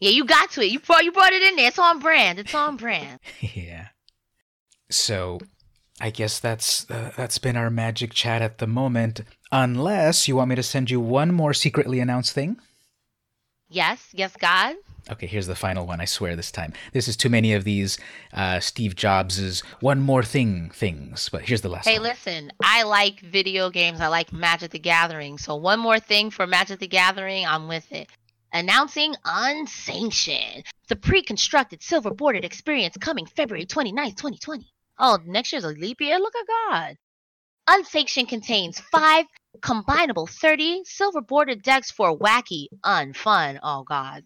[0.00, 0.70] Yeah you got to it.
[0.70, 1.68] You brought you brought it in there.
[1.68, 2.38] It's on brand.
[2.38, 3.20] It's on brand.
[3.40, 3.88] Yeah.
[4.88, 5.40] So
[6.00, 9.22] I guess that's uh, that's been our magic chat at the moment.
[9.52, 12.58] Unless you want me to send you one more secretly announced thing.
[13.68, 14.76] Yes, yes, God.
[15.10, 16.00] Okay, here's the final one.
[16.00, 16.72] I swear this time.
[16.92, 17.98] This is too many of these
[18.32, 21.28] uh, Steve Jobs's one more thing things.
[21.30, 21.86] But here's the last.
[21.86, 22.08] Hey, one.
[22.08, 22.52] listen.
[22.62, 24.00] I like video games.
[24.00, 25.38] I like Magic the Gathering.
[25.38, 27.46] So one more thing for Magic the Gathering.
[27.46, 28.08] I'm with it.
[28.52, 34.66] Announcing Unsanctioned, the pre-constructed silver bordered experience coming February 29th, 2020.
[34.98, 36.18] Oh, next year's a leap year.
[36.18, 36.96] Look at God.
[37.68, 39.26] Unsanctioned contains five
[39.60, 43.58] combinable 30 silver bordered decks for wacky, unfun.
[43.62, 44.22] Oh, God.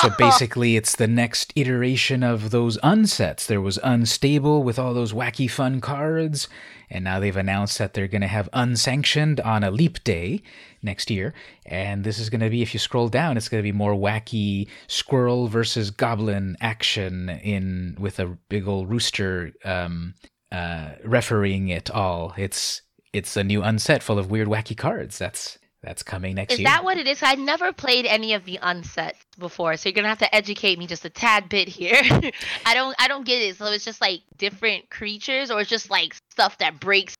[0.00, 3.46] so basically, it's the next iteration of those unsets.
[3.46, 6.48] There was Unstable with all those wacky, fun cards,
[6.90, 10.42] and now they've announced that they're going to have Unsanctioned on a leap day
[10.82, 11.34] next year.
[11.66, 13.94] And this is going to be, if you scroll down, it's going to be more
[13.94, 20.14] wacky squirrel versus goblin action in with a big old rooster um,
[20.52, 22.34] uh, refereeing it all.
[22.36, 22.82] It's
[23.12, 25.18] it's a new unset full of weird, wacky cards.
[25.18, 26.68] That's that's coming next is year.
[26.68, 27.22] Is that what it is?
[27.22, 30.86] I never played any of the unsets before, so you're gonna have to educate me
[30.86, 32.00] just a tad bit here.
[32.66, 33.56] I don't I don't get it.
[33.56, 37.14] So it's just like different creatures, or it's just like stuff that breaks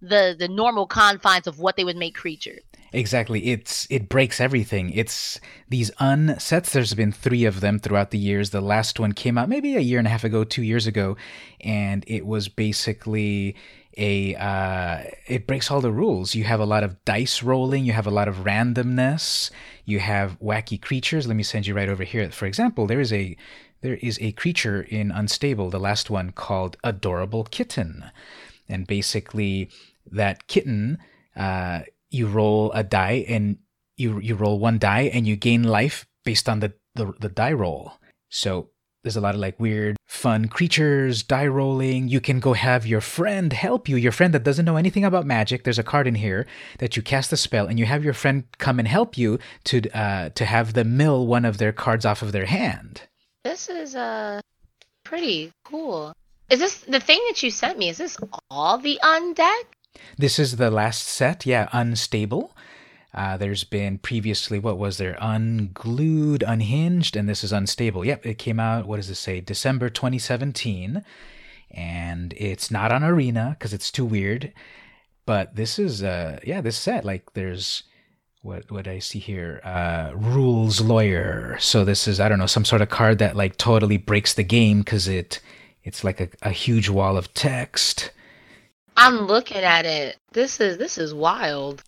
[0.00, 2.58] the the normal confines of what they would make creature.
[2.92, 3.48] Exactly.
[3.48, 4.90] It's it breaks everything.
[4.90, 6.70] It's these unsets.
[6.70, 8.50] There's been three of them throughout the years.
[8.50, 11.16] The last one came out maybe a year and a half ago, two years ago,
[11.60, 13.56] and it was basically
[13.96, 16.34] a uh, it breaks all the rules.
[16.34, 17.84] You have a lot of dice rolling.
[17.84, 19.50] You have a lot of randomness.
[19.84, 21.26] You have wacky creatures.
[21.26, 22.30] Let me send you right over here.
[22.30, 23.36] For example, there is a
[23.80, 28.04] there is a creature in Unstable, the last one called Adorable Kitten,
[28.68, 29.70] and basically
[30.10, 30.98] that kitten.
[31.36, 31.80] Uh,
[32.10, 33.58] you roll a die and
[33.96, 37.52] you you roll one die and you gain life based on the, the, the die
[37.52, 37.92] roll.
[38.30, 38.70] So
[39.02, 42.08] there's a lot of like weird fun creatures die rolling.
[42.08, 45.26] You can go have your friend help you your friend that doesn't know anything about
[45.26, 45.64] magic.
[45.64, 46.46] There's a card in here
[46.78, 49.90] that you cast a spell and you have your friend come and help you to
[49.90, 53.02] uh to have them mill one of their cards off of their hand.
[53.44, 54.40] This is uh
[55.04, 56.12] pretty cool.
[56.50, 58.16] Is this the thing that you sent me is this
[58.50, 59.64] all the undeck?
[60.18, 62.54] This is the last set, yeah, Unstable.
[63.16, 65.16] Uh, there's been previously, what was there?
[65.20, 68.04] Unglued, Unhinged, and this is Unstable.
[68.04, 69.40] Yep, it came out, what does it say?
[69.40, 71.02] December 2017.
[71.70, 74.52] And it's not on Arena because it's too weird.
[75.24, 77.84] But this is, uh, yeah, this set, like, there's
[78.42, 79.60] what what I see here?
[79.64, 81.56] Uh, rules lawyer.
[81.58, 84.44] So this is I don't know some sort of card that like totally breaks the
[84.44, 85.40] game because it
[85.82, 88.12] it's like a, a huge wall of text.
[88.96, 90.16] I'm looking at it.
[90.32, 91.82] This is this is wild.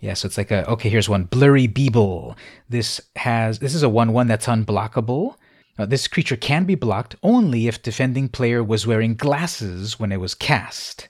[0.00, 0.88] Yeah, so it's like a okay.
[0.88, 2.36] Here's one blurry Beeble.
[2.68, 5.36] This has this is a one one that's unblockable.
[5.78, 10.20] Uh, this creature can be blocked only if defending player was wearing glasses when it
[10.20, 11.08] was cast.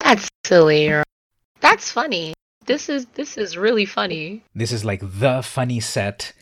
[0.00, 1.02] That's silly.
[1.60, 2.34] That's funny.
[2.66, 4.42] This is this is really funny.
[4.54, 6.32] This is like the funny set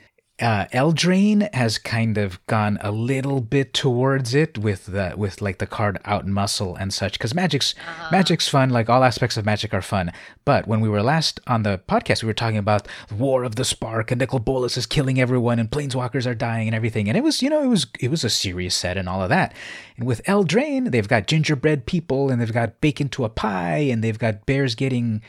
[0.42, 5.58] uh, Eldraine has kind of gone a little bit towards it with the with like
[5.58, 8.08] the card out muscle and such because magic's uh-huh.
[8.10, 10.10] magic's fun like all aspects of magic are fun.
[10.44, 13.64] But when we were last on the podcast we were talking about war of the
[13.64, 17.08] spark and Nicol Bolas is killing everyone and planeswalkers are dying and everything.
[17.08, 19.28] And it was you know it was it was a serious set and all of
[19.28, 19.54] that.
[19.96, 24.02] And with Eldraine they've got gingerbread people and they've got Bake into a Pie and
[24.02, 25.22] they've got bears getting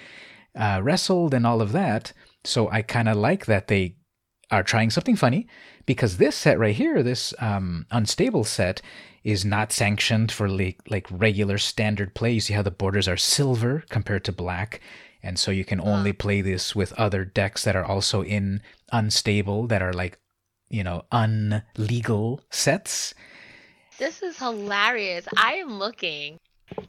[0.56, 2.14] uh, wrestled and all of that.
[2.44, 3.96] So I kind of like that they
[4.54, 5.48] are trying something funny
[5.86, 8.82] because this set right here, this um, unstable set,
[9.24, 12.34] is not sanctioned for like, like regular standard play.
[12.34, 14.80] You see how the borders are silver compared to black.
[15.24, 19.68] And so you can only play this with other decks that are also in unstable,
[19.68, 20.20] that are like,
[20.70, 23.14] you know, unlegal sets.
[23.98, 25.28] This is hilarious.
[25.38, 26.38] I am looking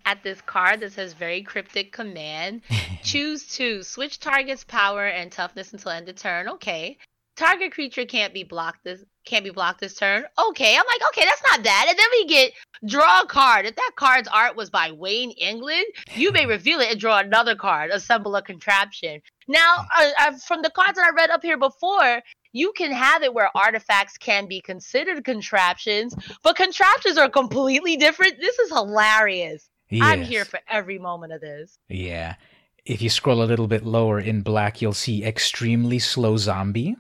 [0.05, 2.63] at this card that says very cryptic command.
[3.05, 6.49] Choose to switch target's power and toughness until end of turn.
[6.49, 6.99] Okay
[7.37, 10.25] target creature can't be blocked this can't be blocked this turn.
[10.49, 11.89] Okay, I'm like, okay, that's not bad.
[11.89, 12.53] And then we get
[12.87, 13.65] draw a card.
[13.65, 17.57] If that card's art was by Wayne England, you may reveal it and draw another
[17.57, 19.21] card, assemble a contraption.
[19.49, 22.21] Now, uh, uh, from the cards that I read up here before,
[22.53, 28.39] you can have it where artifacts can be considered contraptions, but contraptions are completely different.
[28.41, 29.69] This is hilarious.
[29.91, 30.03] Yes.
[30.05, 31.79] I'm here for every moment of this.
[31.89, 32.37] Yeah.
[32.85, 36.97] If you scroll a little bit lower in black, you'll see extremely slow zombie.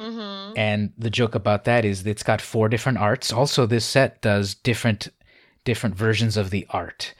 [0.00, 0.58] Mm-hmm.
[0.58, 3.32] And the joke about that is it's got four different arts.
[3.32, 5.08] Also, this set does different
[5.64, 7.14] different versions of the art.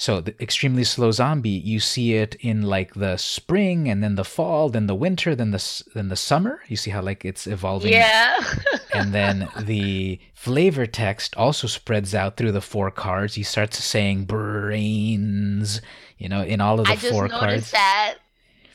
[0.00, 4.24] So the extremely slow zombie, you see it in like the spring and then the
[4.24, 6.60] fall, then the winter, then the then the summer.
[6.68, 7.92] You see how like it's evolving.
[7.92, 8.38] Yeah.
[8.94, 13.34] and then the flavor text also spreads out through the four cards.
[13.34, 15.80] He starts saying brains,
[16.16, 17.70] you know, in all of the I four just cards.
[17.72, 18.14] That.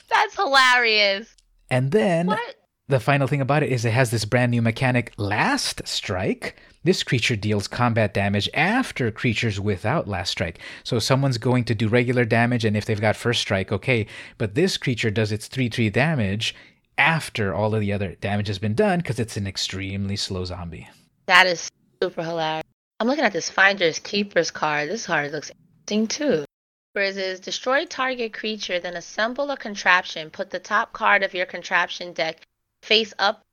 [0.09, 1.33] That's hilarious.
[1.69, 2.55] And then what?
[2.93, 6.57] The final thing about it is it has this brand new mechanic, Last Strike.
[6.83, 10.59] This creature deals combat damage after creatures without Last Strike.
[10.83, 14.05] So someone's going to do regular damage, and if they've got First Strike, okay.
[14.37, 16.53] But this creature does its 3 3 damage
[16.95, 20.87] after all of the other damage has been done because it's an extremely slow zombie.
[21.25, 22.63] That is super hilarious.
[22.99, 24.87] I'm looking at this Finders Keepers card.
[24.87, 25.51] This card looks
[25.87, 26.45] interesting too.
[26.91, 30.29] Whereas is destroy target creature, then assemble a contraption.
[30.29, 32.45] Put the top card of your contraption deck
[32.83, 33.43] face up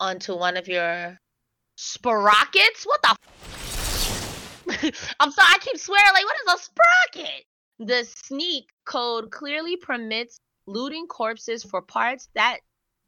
[0.00, 1.18] onto one of your
[1.76, 2.84] sprockets.
[2.84, 3.16] What the?
[4.70, 6.12] F- I'm sorry, I keep swearing.
[6.12, 7.44] Like, what is a sprocket?
[7.80, 12.28] The sneak code clearly permits looting corpses for parts.
[12.34, 12.58] That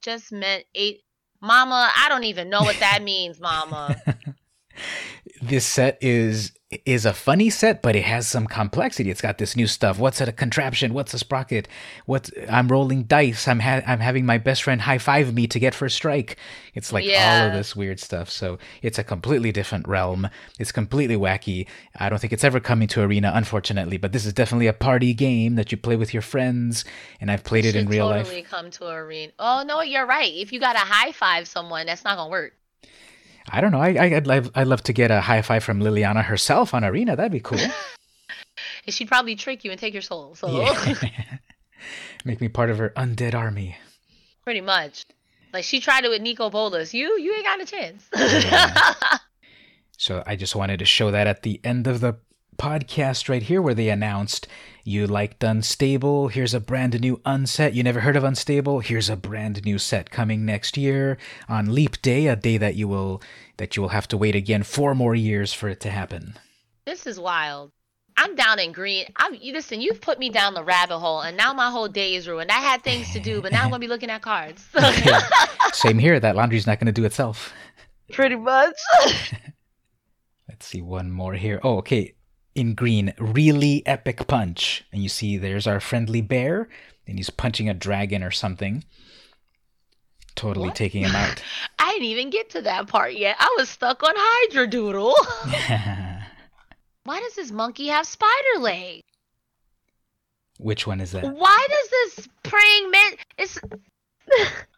[0.02, 1.00] just meant eight.
[1.42, 3.96] Mama, I don't even know what that means, Mama.
[5.42, 6.52] this set is
[6.86, 9.10] is a funny set, but it has some complexity.
[9.10, 9.98] It's got this new stuff.
[9.98, 10.94] What's a contraption?
[10.94, 11.66] What's a sprocket?
[12.06, 13.48] What I'm rolling dice.
[13.48, 16.36] I'm ha- I'm having my best friend high five me to get first strike.
[16.74, 17.40] It's like Yeah.
[17.42, 18.30] all of this weird stuff.
[18.30, 20.30] So it's a completely different realm.
[20.60, 21.66] It's completely wacky.
[21.98, 23.96] I don't think it's ever coming to Arena, unfortunately.
[23.96, 26.84] But this is definitely a party game that you play with your friends,
[27.20, 28.48] and I've played it in real totally life.
[28.48, 29.32] come to arena.
[29.40, 30.32] Oh no, you're right.
[30.32, 32.52] If you got to high five someone, that's not gonna work.
[33.48, 33.80] I don't know.
[33.80, 36.84] I, I I'd love I'd love to get a high five from Liliana herself on
[36.84, 37.16] Arena.
[37.16, 37.58] That'd be cool.
[38.88, 40.34] She'd probably trick you and take your soul.
[40.34, 40.94] So Yeah.
[42.24, 43.76] Make me part of her undead army.
[44.44, 45.04] pretty much.
[45.52, 46.92] Like she tried it with Nicol Bolas.
[46.94, 48.04] You you ain't got a chance.
[48.16, 48.94] Yeah.
[49.96, 52.14] So I just wanted to show that at the end of the
[52.60, 54.46] podcast right here where they announced
[54.84, 56.28] you liked Unstable.
[56.28, 57.72] Here's a brand new Unset.
[57.72, 58.80] You never heard of Unstable?
[58.80, 61.16] Here's a brand new set coming next year
[61.48, 63.22] on Leap Day, a day that you will
[63.56, 66.38] that you will have to wait again four more years for it to happen.
[66.84, 67.72] this is wild.
[68.18, 69.06] I'm down in green.
[69.16, 72.14] I'm you listen, you've put me down the rabbit hole and now my whole day
[72.14, 72.50] is ruined.
[72.50, 74.68] I had things to do, but now I'm gonna be looking at cards.
[75.72, 76.20] Same here.
[76.20, 77.54] That laundry's not going to do itself.
[78.12, 78.76] pretty much.
[80.48, 81.60] Let's see one more here.
[81.62, 82.12] Oh, okay.
[82.54, 84.84] In green, really epic punch.
[84.92, 86.68] And you see there's our friendly bear,
[87.06, 88.84] and he's punching a dragon or something.
[90.34, 90.76] Totally What?
[90.76, 91.42] taking him out.
[91.78, 93.36] I didn't even get to that part yet.
[93.38, 95.14] I was stuck on Hydradoodle.
[97.04, 99.02] Why does this monkey have spider legs?
[100.58, 101.24] Which one is that?
[101.24, 103.12] Why does this praying man?
[103.38, 103.58] It's.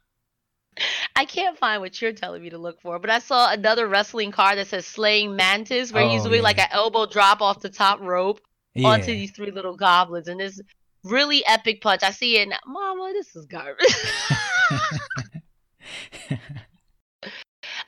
[1.14, 4.32] I can't find what you're telling me to look for, but I saw another wrestling
[4.32, 7.68] card that says Slaying Mantis, where he's Oh, doing like an elbow drop off the
[7.68, 8.40] top rope
[8.86, 10.60] onto these three little goblins, and this
[11.04, 12.02] really epic punch.
[12.02, 13.86] I see it, and Mama, this is garbage.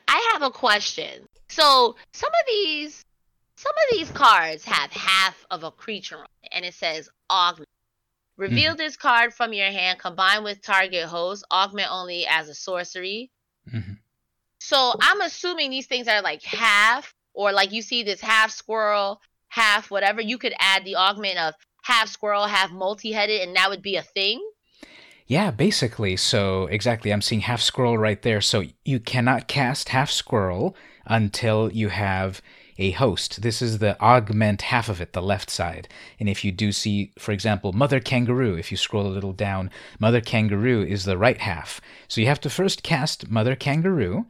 [0.07, 1.27] I have a question.
[1.49, 3.03] So some of these,
[3.55, 7.69] some of these cards have half of a creature on it, and it says augment.
[8.37, 13.31] Reveal this card from your hand, combine with target host, augment only as a sorcery.
[13.73, 13.97] Mhm.
[14.59, 19.21] So I'm assuming these things are like half, or like you see this half squirrel,
[19.47, 20.21] half whatever.
[20.21, 21.53] You could add the augment of
[21.83, 24.45] half squirrel, half multi-headed, and that would be a thing.
[25.27, 26.17] Yeah, basically.
[26.17, 27.11] So, exactly.
[27.11, 28.41] I'm seeing half squirrel right there.
[28.41, 30.75] So, you cannot cast half squirrel
[31.05, 32.41] until you have
[32.77, 33.41] a host.
[33.41, 35.87] This is the augment half of it, the left side.
[36.19, 39.71] And if you do see, for example, Mother Kangaroo, if you scroll a little down,
[39.99, 41.79] Mother Kangaroo is the right half.
[42.07, 44.25] So, you have to first cast Mother Kangaroo.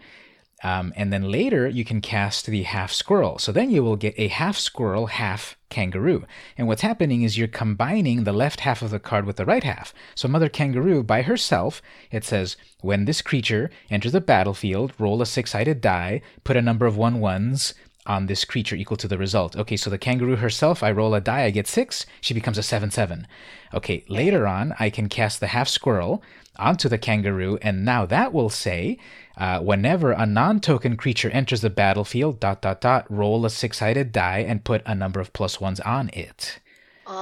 [0.64, 3.38] Um, and then later you can cast the half squirrel.
[3.38, 6.26] So then you will get a half squirrel, half kangaroo.
[6.58, 9.64] And what's happening is you're combining the left half of the card with the right
[9.64, 9.94] half.
[10.16, 15.26] So Mother Kangaroo, by herself, it says, when this creature enters the battlefield, roll a
[15.26, 17.74] six sided die, put a number of one ones
[18.06, 19.56] on this creature equal to the result.
[19.56, 22.64] Okay, so the kangaroo herself, I roll a die, I get six, she becomes a
[22.64, 23.28] 7 7.
[23.74, 26.24] Okay, later on, I can cast the half squirrel
[26.58, 28.98] onto the kangaroo, and now that will say,
[29.38, 34.40] uh, whenever a non-token creature enters the battlefield, dot dot dot, roll a six-sided die
[34.40, 36.60] and put a number of plus ones on it.
[37.08, 37.16] Oh,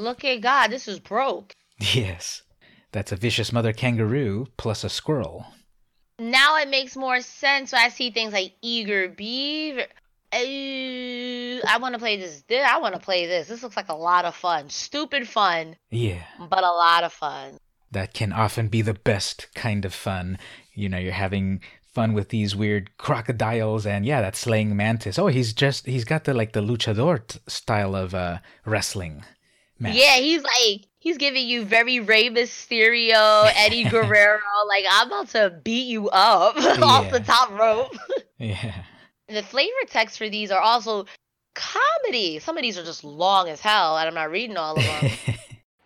[0.00, 0.70] look at God!
[0.70, 1.52] This is broke.
[1.78, 2.42] Yes,
[2.92, 5.44] that's a vicious mother kangaroo plus a squirrel.
[6.18, 7.72] Now it makes more sense.
[7.72, 9.86] when I see things like eager beaver.
[10.32, 10.38] Uh,
[11.68, 12.42] I want to play this.
[12.50, 13.48] I want to play this.
[13.48, 14.68] This looks like a lot of fun.
[14.70, 17.58] Stupid fun, Yeah, but a lot of fun.
[17.92, 20.38] that can often be the best kind of fun.
[20.74, 21.60] You know, you're having
[21.94, 25.18] fun with these weird crocodiles and yeah, that slaying mantis.
[25.18, 29.24] Oh, he's just he's got the like the luchador t- style of uh wrestling.
[29.78, 29.94] match.
[29.94, 34.40] Yeah, he's like he's giving you very Rey Mysterio, Eddie Guerrero.
[34.66, 37.94] like I'm about to beat you up off the top rope.
[38.38, 38.74] Yeah.
[39.28, 41.06] the flavor text for these are also
[41.54, 42.38] comedy.
[42.38, 45.10] Some of these are just long as hell, and I'm not reading all of them.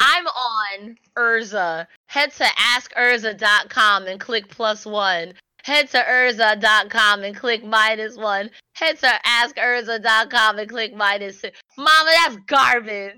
[0.00, 1.86] I'm on Urza.
[2.06, 5.34] Head to askurza.com and click plus one.
[5.62, 8.50] Head to urza.com and click minus one.
[8.74, 11.50] Head to askurza.com and click minus two.
[11.78, 13.14] Mama, that's garbage.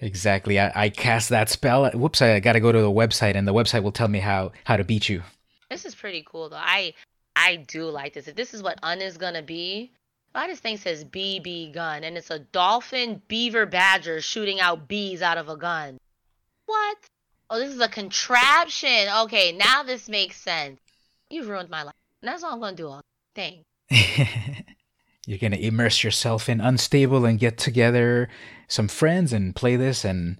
[0.00, 0.58] Exactly.
[0.58, 1.90] I, I cast that spell.
[1.90, 2.22] Whoops!
[2.22, 4.76] I got to go to the website, and the website will tell me how how
[4.76, 5.22] to beat you.
[5.70, 6.56] this is pretty cool though.
[6.56, 6.94] I
[7.36, 8.28] I do like this.
[8.28, 9.92] If this is what Un is gonna be,
[10.32, 15.22] why this thing says BB gun and it's a dolphin beaver badger shooting out bees
[15.22, 15.98] out of a gun.
[16.66, 16.98] What?
[17.50, 19.08] Oh, this is a contraption.
[19.22, 20.80] Okay, now this makes sense.
[21.30, 21.94] You've ruined my life.
[22.22, 23.02] And that's all I'm gonna do all
[23.34, 23.64] thing.
[25.26, 28.28] You're gonna immerse yourself in unstable and get together
[28.70, 30.38] some friends and play this and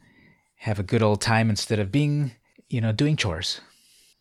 [0.56, 2.32] have a good old time instead of being,
[2.68, 3.60] you know, doing chores.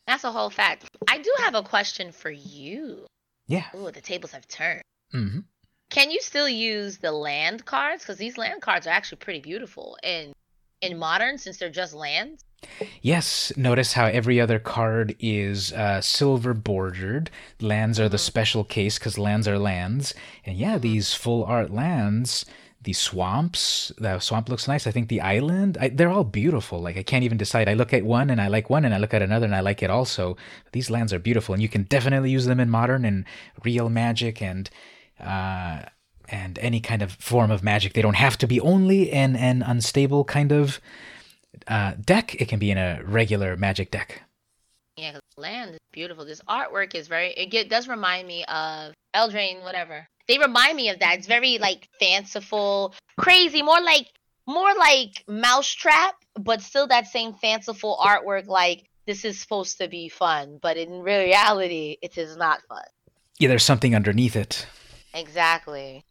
[0.07, 0.90] That's a whole fact.
[1.07, 3.06] I do have a question for you.
[3.48, 3.65] Yeah.
[3.76, 4.81] Ooh, the tables have turned.
[5.14, 5.40] Mm-hmm.
[5.90, 8.03] Can you still use the land cards?
[8.03, 9.98] Because these land cards are actually pretty beautiful.
[10.03, 10.34] And
[10.81, 12.44] in modern, since they're just lands,
[13.02, 17.31] Yes, notice how every other card is uh, silver bordered.
[17.61, 20.14] Lands are the special case because lands are lands.
[20.45, 22.45] And yeah, these full art lands,
[22.90, 24.88] the swamps, the swamp looks nice.
[24.88, 26.82] I think the island, I, they're all beautiful.
[26.82, 27.70] Like I can't even decide.
[27.70, 29.60] I look at one and I like one, and I look at another and I
[29.60, 30.38] like it also.
[30.72, 33.26] These lands are beautiful, and you can definitely use them in modern and
[33.64, 34.70] real magic and.
[35.20, 35.82] Uh,
[36.32, 37.94] and any kind of form of magic.
[37.94, 40.80] They don't have to be only in an unstable kind of
[41.68, 42.36] uh, deck.
[42.36, 44.22] It can be in a regular magic deck.
[44.95, 46.26] Yeah, land is beautiful.
[46.26, 50.07] This artwork is very, it get, does remind me of Eldraine, whatever.
[50.30, 51.18] They remind me of that.
[51.18, 54.08] It's very like fanciful, crazy, more like,
[54.48, 58.48] more like Mousetrap, but still that same fanciful artwork.
[58.48, 62.84] Like, this is supposed to be fun, but in reality, it is not fun.
[63.40, 64.68] Yeah, there's something underneath it.
[65.16, 66.06] Exactly.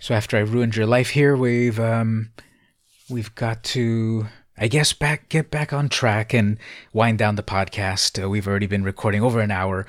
[0.00, 2.32] So after I ruined your life here, we've um,
[3.08, 4.26] we've got to,
[4.58, 6.58] I guess, back get back on track and
[6.92, 8.20] wind down the podcast.
[8.20, 9.86] Uh, we've already been recording over an hour,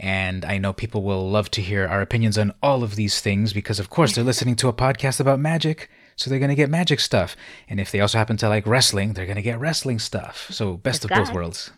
[0.00, 3.52] and I know people will love to hear our opinions on all of these things
[3.52, 7.00] because, of course, they're listening to a podcast about magic, so they're gonna get magic
[7.00, 7.36] stuff.
[7.68, 10.48] And if they also happen to like wrestling, they're gonna get wrestling stuff.
[10.50, 11.70] So best of both worlds.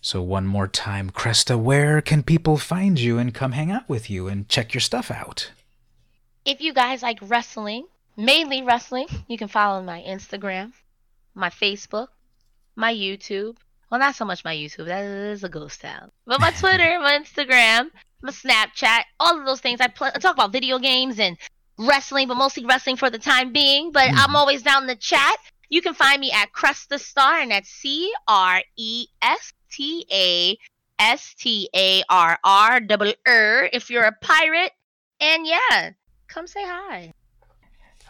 [0.00, 4.08] So one more time, Cresta, where can people find you and come hang out with
[4.08, 5.50] you and check your stuff out?
[6.46, 7.86] If you guys like wrestling,
[8.16, 10.72] mainly wrestling, you can follow my Instagram,
[11.34, 12.08] my Facebook,
[12.76, 13.56] my YouTube.
[13.90, 14.86] Well, not so much my YouTube.
[14.86, 16.10] That is a ghost town.
[16.26, 17.90] But my Twitter, my Instagram,
[18.22, 19.80] my Snapchat, all of those things.
[19.80, 21.36] I, play, I talk about video games and
[21.78, 23.92] wrestling, but mostly wrestling for the time being.
[23.92, 24.36] But I'm mm-hmm.
[24.36, 25.36] always down in the chat.
[25.68, 30.58] You can find me at Cresta Starr, and at C R E S T A
[30.98, 34.72] S T A R R double R if you're a pirate.
[35.20, 35.90] And yeah,
[36.28, 37.12] come say hi.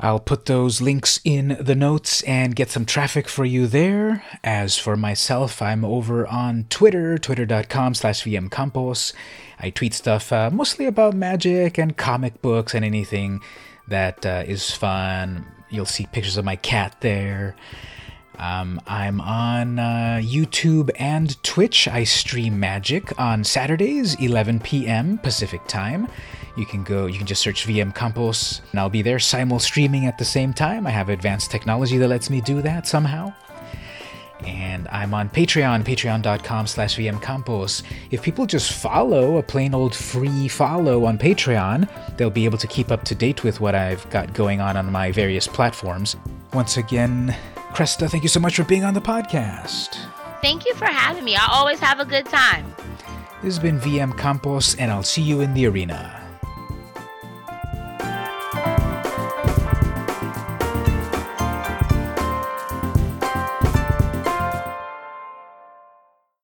[0.01, 4.25] I'll put those links in the notes and get some traffic for you there.
[4.43, 9.13] As for myself, I'm over on Twitter, twitter.com slash vmcampos.
[9.61, 13.41] I tweet stuff uh, mostly about magic and comic books and anything
[13.87, 15.47] that uh, is fun.
[15.71, 17.55] You'll see pictures of my cat there.
[18.37, 21.87] Um, I'm on uh, YouTube and Twitch.
[21.87, 25.19] I stream magic on Saturdays, 11 p.m.
[25.19, 26.09] Pacific time.
[26.57, 30.07] You can go, you can just search VM Campos, and I'll be there simul streaming
[30.07, 30.87] at the same time.
[30.87, 33.33] I have advanced technology that lets me do that somehow.
[34.47, 37.83] And I'm on Patreon, patreon.com slash vmcampos.
[38.11, 42.67] If people just follow a plain old free follow on Patreon, they'll be able to
[42.67, 46.17] keep up to date with what I've got going on on my various platforms.
[46.53, 47.35] Once again,
[47.73, 49.97] Cresta, thank you so much for being on the podcast.
[50.43, 51.37] Thank you for having me.
[51.37, 52.73] I always have a good time.
[53.43, 56.24] This has been VM Campos, and I'll see you in the arena.